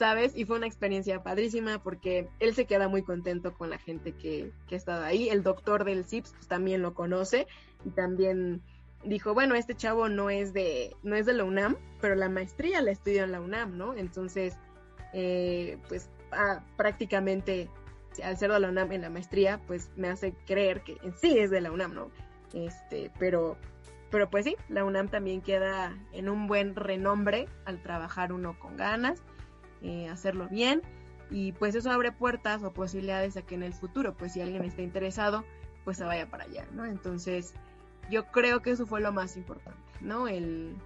¿sabes? 0.00 0.34
Y 0.34 0.46
fue 0.46 0.56
una 0.56 0.66
experiencia 0.66 1.22
padrísima 1.22 1.82
porque 1.82 2.26
él 2.38 2.54
se 2.54 2.64
queda 2.64 2.88
muy 2.88 3.02
contento 3.02 3.52
con 3.52 3.68
la 3.68 3.76
gente 3.76 4.12
que, 4.12 4.50
que 4.66 4.74
ha 4.74 4.78
estado 4.78 5.04
ahí. 5.04 5.28
El 5.28 5.42
doctor 5.42 5.84
del 5.84 6.06
CIPS 6.06 6.32
pues, 6.32 6.48
también 6.48 6.80
lo 6.80 6.94
conoce 6.94 7.46
y 7.84 7.90
también 7.90 8.62
dijo, 9.04 9.34
bueno, 9.34 9.54
este 9.56 9.74
chavo 9.74 10.08
no 10.08 10.30
es 10.30 10.54
de, 10.54 10.96
no 11.02 11.16
es 11.16 11.26
de 11.26 11.34
la 11.34 11.44
UNAM, 11.44 11.76
pero 12.00 12.14
la 12.14 12.30
maestría 12.30 12.80
la 12.80 12.92
estudió 12.92 13.24
en 13.24 13.32
la 13.32 13.42
UNAM, 13.42 13.76
¿no? 13.76 13.94
Entonces, 13.94 14.56
eh, 15.12 15.76
pues 15.86 16.08
ah, 16.32 16.64
prácticamente 16.78 17.68
al 18.24 18.38
ser 18.38 18.52
de 18.52 18.58
la 18.58 18.70
UNAM 18.70 18.92
en 18.92 19.02
la 19.02 19.10
maestría, 19.10 19.60
pues 19.66 19.90
me 19.96 20.08
hace 20.08 20.32
creer 20.46 20.80
que 20.80 20.96
en 21.02 21.14
sí 21.14 21.38
es 21.38 21.50
de 21.50 21.60
la 21.60 21.72
UNAM, 21.72 21.92
¿no? 21.92 22.10
Este, 22.54 23.10
pero 23.18 23.58
pero 24.10 24.28
pues 24.28 24.44
sí, 24.44 24.56
la 24.68 24.84
UNAM 24.84 25.08
también 25.08 25.40
queda 25.40 25.96
en 26.12 26.28
un 26.28 26.48
buen 26.48 26.74
renombre 26.74 27.46
al 27.64 27.80
trabajar 27.80 28.32
uno 28.32 28.58
con 28.58 28.76
ganas, 28.76 29.22
eh, 29.82 30.08
hacerlo 30.08 30.48
bien 30.48 30.82
y 31.30 31.52
pues 31.52 31.74
eso 31.74 31.90
abre 31.90 32.12
puertas 32.12 32.62
o 32.62 32.72
posibilidades 32.72 33.36
a 33.36 33.42
que 33.42 33.54
en 33.54 33.62
el 33.62 33.72
futuro, 33.72 34.16
pues 34.16 34.32
si 34.32 34.40
alguien 34.40 34.64
está 34.64 34.82
interesado, 34.82 35.44
pues 35.84 35.98
se 35.98 36.04
vaya 36.04 36.28
para 36.28 36.44
allá, 36.44 36.66
¿no? 36.72 36.84
Entonces 36.84 37.54
yo 38.10 38.26
creo 38.26 38.60
que 38.60 38.72
eso 38.72 38.86
fue 38.86 39.00
lo 39.00 39.12
más 39.12 39.36
importante, 39.36 39.80
¿no? 40.00 40.26
El, 40.26 40.76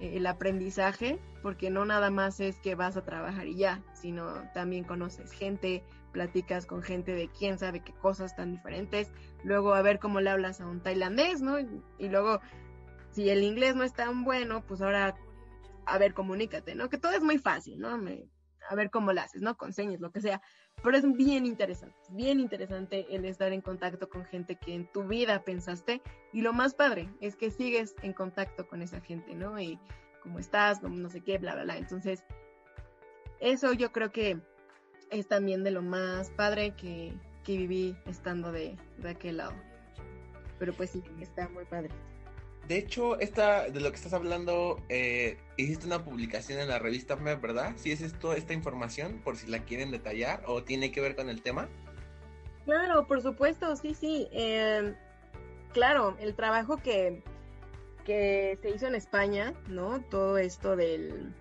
el 0.00 0.26
aprendizaje, 0.26 1.18
porque 1.42 1.70
no 1.70 1.84
nada 1.84 2.10
más 2.10 2.40
es 2.40 2.58
que 2.58 2.74
vas 2.74 2.96
a 2.96 3.04
trabajar 3.04 3.46
y 3.46 3.56
ya, 3.56 3.82
sino 3.94 4.50
también 4.52 4.84
conoces 4.84 5.30
gente, 5.30 5.84
platicas 6.12 6.66
con 6.66 6.82
gente 6.82 7.12
de 7.12 7.28
quién 7.28 7.58
sabe 7.58 7.80
qué 7.80 7.92
cosas 7.92 8.34
tan 8.36 8.52
diferentes, 8.52 9.12
luego 9.44 9.74
a 9.74 9.82
ver 9.82 9.98
cómo 9.98 10.20
le 10.20 10.30
hablas 10.30 10.60
a 10.60 10.66
un 10.66 10.80
tailandés, 10.80 11.40
¿no? 11.40 11.58
Y 11.98 12.08
luego 12.08 12.40
si 13.12 13.30
el 13.30 13.44
inglés 13.44 13.76
no 13.76 13.84
es 13.84 13.92
tan 13.92 14.24
bueno, 14.24 14.64
pues 14.66 14.82
ahora, 14.82 15.14
a 15.86 15.98
ver, 15.98 16.14
comunícate, 16.14 16.74
¿no? 16.74 16.88
Que 16.88 16.98
todo 16.98 17.12
es 17.12 17.22
muy 17.22 17.38
fácil, 17.38 17.78
¿no? 17.78 17.96
A 18.68 18.74
ver 18.74 18.90
cómo 18.90 19.12
lo 19.12 19.20
haces, 19.20 19.42
¿no? 19.42 19.56
Con 19.56 19.72
señas, 19.72 20.00
lo 20.00 20.10
que 20.10 20.20
sea. 20.20 20.40
Pero 20.82 20.96
es 20.96 21.10
bien 21.16 21.46
interesante, 21.46 21.96
bien 22.10 22.40
interesante 22.40 23.06
el 23.14 23.24
estar 23.24 23.52
en 23.52 23.60
contacto 23.60 24.08
con 24.08 24.24
gente 24.24 24.56
que 24.56 24.74
en 24.74 24.90
tu 24.92 25.04
vida 25.04 25.42
pensaste. 25.44 26.02
Y 26.32 26.42
lo 26.42 26.52
más 26.52 26.74
padre 26.74 27.08
es 27.20 27.36
que 27.36 27.50
sigues 27.50 27.94
en 28.02 28.12
contacto 28.12 28.66
con 28.66 28.82
esa 28.82 29.00
gente, 29.00 29.34
¿no? 29.34 29.58
Y 29.60 29.78
cómo 30.22 30.38
estás, 30.38 30.80
como 30.80 30.96
no 30.96 31.10
sé 31.10 31.20
qué, 31.20 31.38
bla, 31.38 31.54
bla, 31.54 31.64
bla. 31.64 31.76
Entonces, 31.76 32.24
eso 33.40 33.72
yo 33.72 33.92
creo 33.92 34.10
que 34.10 34.40
es 35.10 35.28
también 35.28 35.62
de 35.64 35.70
lo 35.70 35.82
más 35.82 36.30
padre 36.30 36.74
que, 36.74 37.12
que 37.44 37.56
viví 37.56 37.96
estando 38.06 38.50
de, 38.52 38.76
de 38.98 39.10
aquel 39.10 39.36
lado. 39.38 39.54
Pero 40.58 40.72
pues 40.72 40.90
sí, 40.90 41.02
está 41.20 41.48
muy 41.48 41.64
padre. 41.64 41.90
De 42.68 42.78
hecho, 42.78 43.18
esta, 43.20 43.68
de 43.68 43.80
lo 43.80 43.90
que 43.90 43.96
estás 43.96 44.14
hablando, 44.14 44.80
eh, 44.88 45.36
hiciste 45.58 45.86
una 45.86 46.02
publicación 46.02 46.58
en 46.60 46.68
la 46.68 46.78
revista 46.78 47.16
MEP, 47.16 47.40
¿verdad? 47.40 47.74
¿Sí 47.76 47.92
es 47.92 48.00
esto, 48.00 48.32
esta 48.32 48.54
información, 48.54 49.20
por 49.22 49.36
si 49.36 49.48
la 49.48 49.60
quieren 49.60 49.90
detallar 49.90 50.42
o 50.46 50.62
tiene 50.62 50.90
que 50.90 51.02
ver 51.02 51.14
con 51.14 51.28
el 51.28 51.42
tema? 51.42 51.68
Claro, 52.64 53.06
por 53.06 53.20
supuesto, 53.20 53.76
sí, 53.76 53.94
sí. 53.94 54.28
Em, 54.32 54.94
claro, 55.74 56.16
el 56.18 56.34
trabajo 56.34 56.78
que, 56.78 57.22
que 58.06 58.58
se 58.62 58.70
hizo 58.70 58.86
en 58.86 58.94
España, 58.94 59.52
¿no? 59.68 60.00
Todo 60.00 60.38
esto 60.38 60.74
del, 60.74 61.34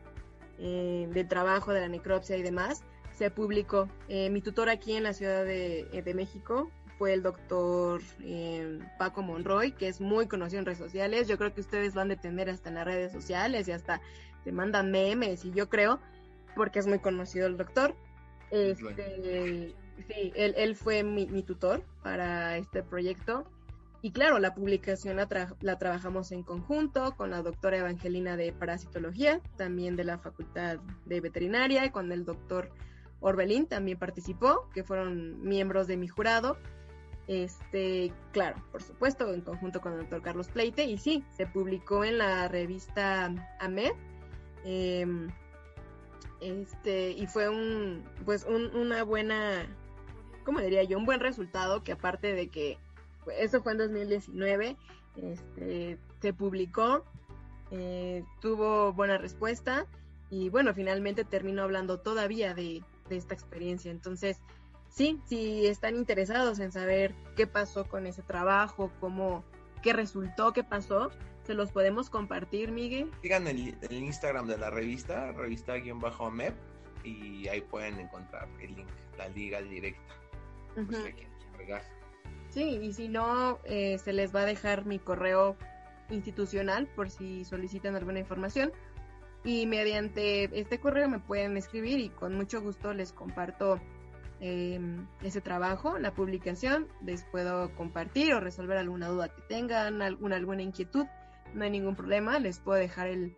eh, 0.59 1.07
del 1.09 1.27
trabajo 1.29 1.71
de 1.71 1.79
la 1.79 1.87
necropsia 1.87 2.35
y 2.35 2.43
demás, 2.43 2.83
se 3.13 3.31
publicó. 3.31 3.87
Eh, 4.09 4.29
mi 4.29 4.41
tutor 4.41 4.67
aquí 4.69 4.97
en 4.97 5.03
la 5.03 5.13
Ciudad 5.13 5.45
de, 5.45 6.01
de 6.03 6.13
México 6.13 6.69
fue 6.97 7.13
el 7.13 7.23
doctor 7.23 8.01
eh, 8.21 8.79
Paco 8.97 9.21
Monroy, 9.21 9.71
que 9.71 9.87
es 9.87 10.01
muy 10.01 10.27
conocido 10.27 10.59
en 10.59 10.65
redes 10.65 10.79
sociales. 10.79 11.27
Yo 11.27 11.37
creo 11.37 11.53
que 11.53 11.61
ustedes 11.61 11.93
van 11.93 12.11
a 12.11 12.15
tener 12.15 12.49
hasta 12.49 12.69
en 12.69 12.75
las 12.75 12.85
redes 12.85 13.11
sociales 13.11 13.67
y 13.67 13.71
hasta 13.71 14.01
te 14.43 14.51
mandan 14.51 14.91
memes 14.91 15.45
y 15.45 15.51
yo 15.51 15.69
creo, 15.69 15.99
porque 16.55 16.79
es 16.79 16.87
muy 16.87 16.99
conocido 16.99 17.47
el 17.47 17.57
doctor. 17.57 17.95
Este, 18.51 19.73
sí, 20.07 20.33
él, 20.35 20.53
él 20.57 20.75
fue 20.75 21.03
mi, 21.03 21.43
tutor 21.43 21.83
para 22.03 22.57
este 22.57 22.83
proyecto. 22.83 23.45
Y 24.01 24.11
claro, 24.11 24.37
la 24.37 24.53
publicación 24.53 25.15
la, 25.15 25.55
la, 25.61 25.77
trabajamos 25.77 26.33
en 26.33 26.43
conjunto 26.43 27.15
con 27.15 27.31
la 27.31 27.41
doctora 27.41 27.77
Evangelina 27.77 28.35
de 28.35 28.51
Parasitología, 28.51 29.39
también 29.55 29.95
de 29.95 30.03
la 30.03 30.17
Facultad 30.17 30.79
de 31.05 31.21
Veterinaria, 31.21 31.85
y 31.85 31.89
con 31.89 32.11
el 32.11 32.25
doctor 32.25 32.69
Orbelín 33.21 33.65
también 33.67 33.97
participó, 33.97 34.69
que 34.73 34.83
fueron 34.83 35.41
miembros 35.41 35.87
de 35.87 35.95
mi 35.95 36.09
jurado. 36.09 36.57
Este, 37.27 38.11
claro, 38.31 38.61
por 38.71 38.83
supuesto, 38.83 39.33
en 39.33 39.41
conjunto 39.41 39.79
con 39.79 39.93
el 39.93 39.99
doctor 39.99 40.21
Carlos 40.21 40.49
Pleite, 40.49 40.85
y 40.85 40.97
sí, 40.97 41.23
se 41.31 41.47
publicó 41.47 42.03
en 42.03 42.17
la 42.17 42.47
revista 42.47 43.33
AMED. 43.59 43.93
Em, 44.65 45.29
este, 46.41 47.11
y 47.11 47.25
fue 47.27 47.47
un, 47.47 48.03
pues, 48.25 48.45
una 48.45 49.03
buena, 49.03 49.65
¿cómo 50.43 50.59
diría 50.59 50.83
yo? 50.83 50.97
Un 50.97 51.05
buen 51.05 51.21
resultado 51.21 51.83
que 51.83 51.93
aparte 51.93 52.33
de 52.33 52.49
que 52.49 52.77
eso 53.39 53.61
fue 53.61 53.71
en 53.73 53.77
2019, 53.77 54.75
este, 55.15 55.97
se 56.21 56.33
publicó, 56.33 57.05
eh, 57.71 58.25
tuvo 58.41 58.91
buena 58.91 59.17
respuesta 59.17 59.87
y 60.29 60.49
bueno, 60.49 60.73
finalmente 60.73 61.23
terminó 61.23 61.63
hablando 61.63 61.99
todavía 61.99 62.53
de 62.53 62.83
esta 63.09 63.33
experiencia. 63.33 63.91
Entonces, 63.91 64.41
sí, 64.93 65.19
si 65.25 65.65
están 65.65 65.95
interesados 65.95 66.59
en 66.59 66.71
saber 66.71 67.13
qué 67.35 67.47
pasó 67.47 67.85
con 67.85 68.05
ese 68.05 68.21
trabajo, 68.21 68.91
cómo, 68.99 69.43
qué 69.81 69.91
resultó, 69.91 70.53
qué 70.53 70.63
pasó, 70.63 71.11
se 71.45 71.55
los 71.55 71.71
podemos 71.71 72.09
compartir, 72.09 72.71
Miguel. 72.71 73.11
Sigan 73.21 73.47
el, 73.47 73.75
el 73.81 73.93
Instagram 73.93 74.47
de 74.47 74.57
la 74.57 74.69
revista, 74.69 75.31
revista-mep, 75.33 76.53
y 77.03 77.47
ahí 77.47 77.61
pueden 77.61 77.99
encontrar 77.99 78.47
el 78.61 78.75
link, 78.75 78.87
la 79.17 79.27
liga 79.29 79.61
directa. 79.61 80.13
sí, 82.49 82.63
y 82.81 82.93
si 82.93 83.09
no, 83.09 83.59
eh, 83.65 83.97
se 83.97 84.13
les 84.13 84.33
va 84.33 84.41
a 84.41 84.45
dejar 84.45 84.85
mi 84.85 84.99
correo 84.99 85.57
institucional 86.09 86.87
por 86.87 87.09
si 87.09 87.43
solicitan 87.45 87.95
alguna 87.95 88.19
información. 88.19 88.71
Y 89.43 89.65
mediante 89.65 90.57
este 90.57 90.79
correo 90.79 91.09
me 91.09 91.19
pueden 91.19 91.57
escribir 91.57 91.99
y 91.99 92.09
con 92.09 92.33
mucho 92.35 92.61
gusto 92.61 92.93
les 92.93 93.11
comparto 93.11 93.81
Em, 94.45 95.07
ese 95.21 95.39
trabajo, 95.39 95.97
la 95.99 96.13
publicación, 96.13 96.89
les 97.01 97.23
puedo 97.23 97.73
compartir 97.75 98.33
o 98.33 98.41
resolver 98.41 98.77
alguna 98.77 99.07
duda 99.07 99.33
que 99.33 99.41
tengan, 99.43 100.01
alguna, 100.01 100.35
alguna 100.35 100.61
inquietud, 100.61 101.05
no 101.53 101.63
hay 101.63 101.69
ningún 101.69 101.95
problema, 101.95 102.39
les 102.39 102.59
puedo 102.59 102.77
dejar 102.77 103.07
el, 103.07 103.33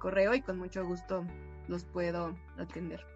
correo 0.00 0.34
y 0.34 0.40
con 0.40 0.58
mucho 0.58 0.84
gusto 0.84 1.24
los 1.68 1.84
puedo 1.84 2.36
atender. 2.58 3.06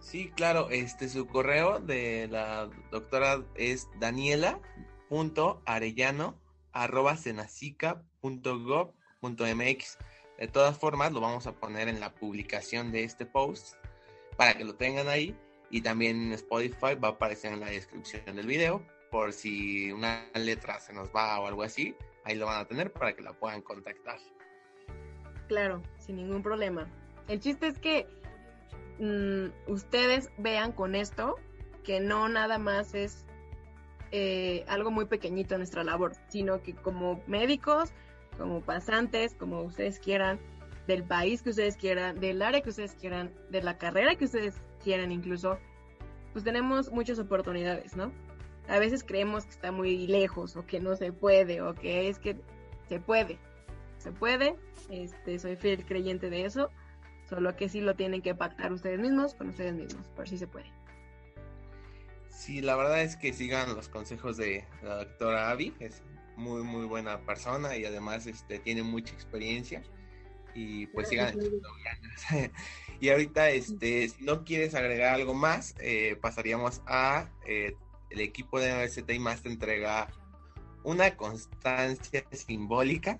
Sí, 0.00 0.32
claro, 0.34 0.68
este 0.70 1.08
su 1.08 1.28
correo 1.28 1.78
de 1.78 2.26
la 2.28 2.68
doctora 2.90 3.44
es 3.54 3.88
daniela.arellano 4.00 6.34
arroba 6.72 7.14
mx 7.14 7.78
De 10.38 10.48
todas 10.48 10.76
formas, 10.76 11.12
lo 11.12 11.20
vamos 11.20 11.46
a 11.46 11.52
poner 11.52 11.86
en 11.86 12.00
la 12.00 12.16
publicación 12.16 12.90
de 12.90 13.04
este 13.04 13.26
post 13.26 13.76
para 14.36 14.54
que 14.54 14.64
lo 14.64 14.74
tengan 14.74 15.06
ahí 15.06 15.38
y 15.70 15.82
también 15.82 16.32
Spotify 16.32 16.94
va 16.94 17.08
a 17.08 17.10
aparecer 17.12 17.52
en 17.52 17.60
la 17.60 17.70
descripción 17.70 18.36
del 18.36 18.46
video 18.46 18.82
por 19.10 19.32
si 19.32 19.90
una 19.92 20.26
letra 20.34 20.78
se 20.80 20.92
nos 20.92 21.08
va 21.08 21.40
o 21.40 21.46
algo 21.46 21.62
así, 21.62 21.94
ahí 22.24 22.36
lo 22.36 22.46
van 22.46 22.60
a 22.60 22.64
tener 22.66 22.92
para 22.92 23.14
que 23.14 23.22
la 23.22 23.32
puedan 23.32 23.62
contactar. 23.62 24.18
Claro, 25.48 25.82
sin 25.98 26.16
ningún 26.16 26.42
problema. 26.42 26.86
El 27.26 27.40
chiste 27.40 27.66
es 27.66 27.78
que 27.78 28.06
mm, 28.98 29.70
ustedes 29.70 30.30
vean 30.38 30.72
con 30.72 30.94
esto 30.94 31.36
que 31.84 32.00
no 32.00 32.28
nada 32.28 32.58
más 32.58 32.94
es 32.94 33.24
eh, 34.10 34.64
algo 34.68 34.90
muy 34.90 35.06
pequeñito 35.06 35.54
en 35.54 35.60
nuestra 35.60 35.84
labor, 35.84 36.12
sino 36.28 36.62
que 36.62 36.74
como 36.74 37.22
médicos, 37.26 37.92
como 38.36 38.60
pasantes, 38.60 39.34
como 39.34 39.62
ustedes 39.62 39.98
quieran, 39.98 40.38
del 40.86 41.04
país 41.04 41.42
que 41.42 41.50
ustedes 41.50 41.76
quieran, 41.76 42.18
del 42.18 42.40
área 42.42 42.62
que 42.62 42.70
ustedes 42.70 42.94
quieran, 42.94 43.32
de 43.50 43.62
la 43.62 43.76
carrera 43.76 44.16
que 44.16 44.24
ustedes 44.24 44.54
quieran 44.78 45.12
incluso, 45.12 45.58
pues 46.32 46.44
tenemos 46.44 46.90
muchas 46.90 47.18
oportunidades, 47.18 47.96
¿no? 47.96 48.12
A 48.68 48.78
veces 48.78 49.02
creemos 49.02 49.44
que 49.44 49.50
está 49.50 49.72
muy 49.72 50.06
lejos 50.06 50.56
o 50.56 50.66
que 50.66 50.80
no 50.80 50.96
se 50.96 51.12
puede 51.12 51.62
o 51.62 51.74
que 51.74 52.08
es 52.08 52.18
que 52.18 52.36
se 52.88 53.00
puede, 53.00 53.38
se 53.98 54.12
puede, 54.12 54.56
este, 54.90 55.38
soy 55.38 55.56
fiel 55.56 55.84
creyente 55.84 56.30
de 56.30 56.44
eso, 56.44 56.70
solo 57.28 57.56
que 57.56 57.68
sí 57.68 57.80
lo 57.80 57.94
tienen 57.94 58.22
que 58.22 58.34
pactar 58.34 58.72
ustedes 58.72 58.98
mismos 58.98 59.34
con 59.34 59.48
ustedes 59.48 59.74
mismos, 59.74 60.06
por 60.08 60.28
si 60.28 60.38
se 60.38 60.46
puede. 60.46 60.70
Sí, 62.30 62.60
la 62.60 62.76
verdad 62.76 63.02
es 63.02 63.16
que 63.16 63.32
sigan 63.32 63.74
los 63.74 63.88
consejos 63.88 64.36
de 64.36 64.64
la 64.82 64.96
doctora 64.96 65.50
Abby, 65.50 65.74
es 65.80 66.02
muy 66.36 66.62
muy 66.62 66.86
buena 66.86 67.20
persona 67.22 67.76
y 67.76 67.84
además 67.84 68.26
este 68.26 68.60
tiene 68.60 68.84
mucha 68.84 69.12
experiencia 69.12 69.82
y 70.58 70.86
pues 70.88 71.08
sigan 71.08 71.38
y 73.00 73.08
ahorita 73.10 73.50
este 73.50 74.08
si 74.08 74.24
no 74.24 74.44
quieres 74.44 74.74
agregar 74.74 75.14
algo 75.14 75.34
más 75.34 75.74
eh, 75.78 76.16
pasaríamos 76.20 76.82
a 76.86 77.28
eh, 77.46 77.76
el 78.10 78.20
equipo 78.20 78.58
de 78.58 78.74
MST 78.74 79.10
y 79.10 79.18
más 79.18 79.42
te 79.42 79.48
entrega 79.48 80.08
una 80.82 81.16
constancia 81.16 82.24
simbólica 82.32 83.18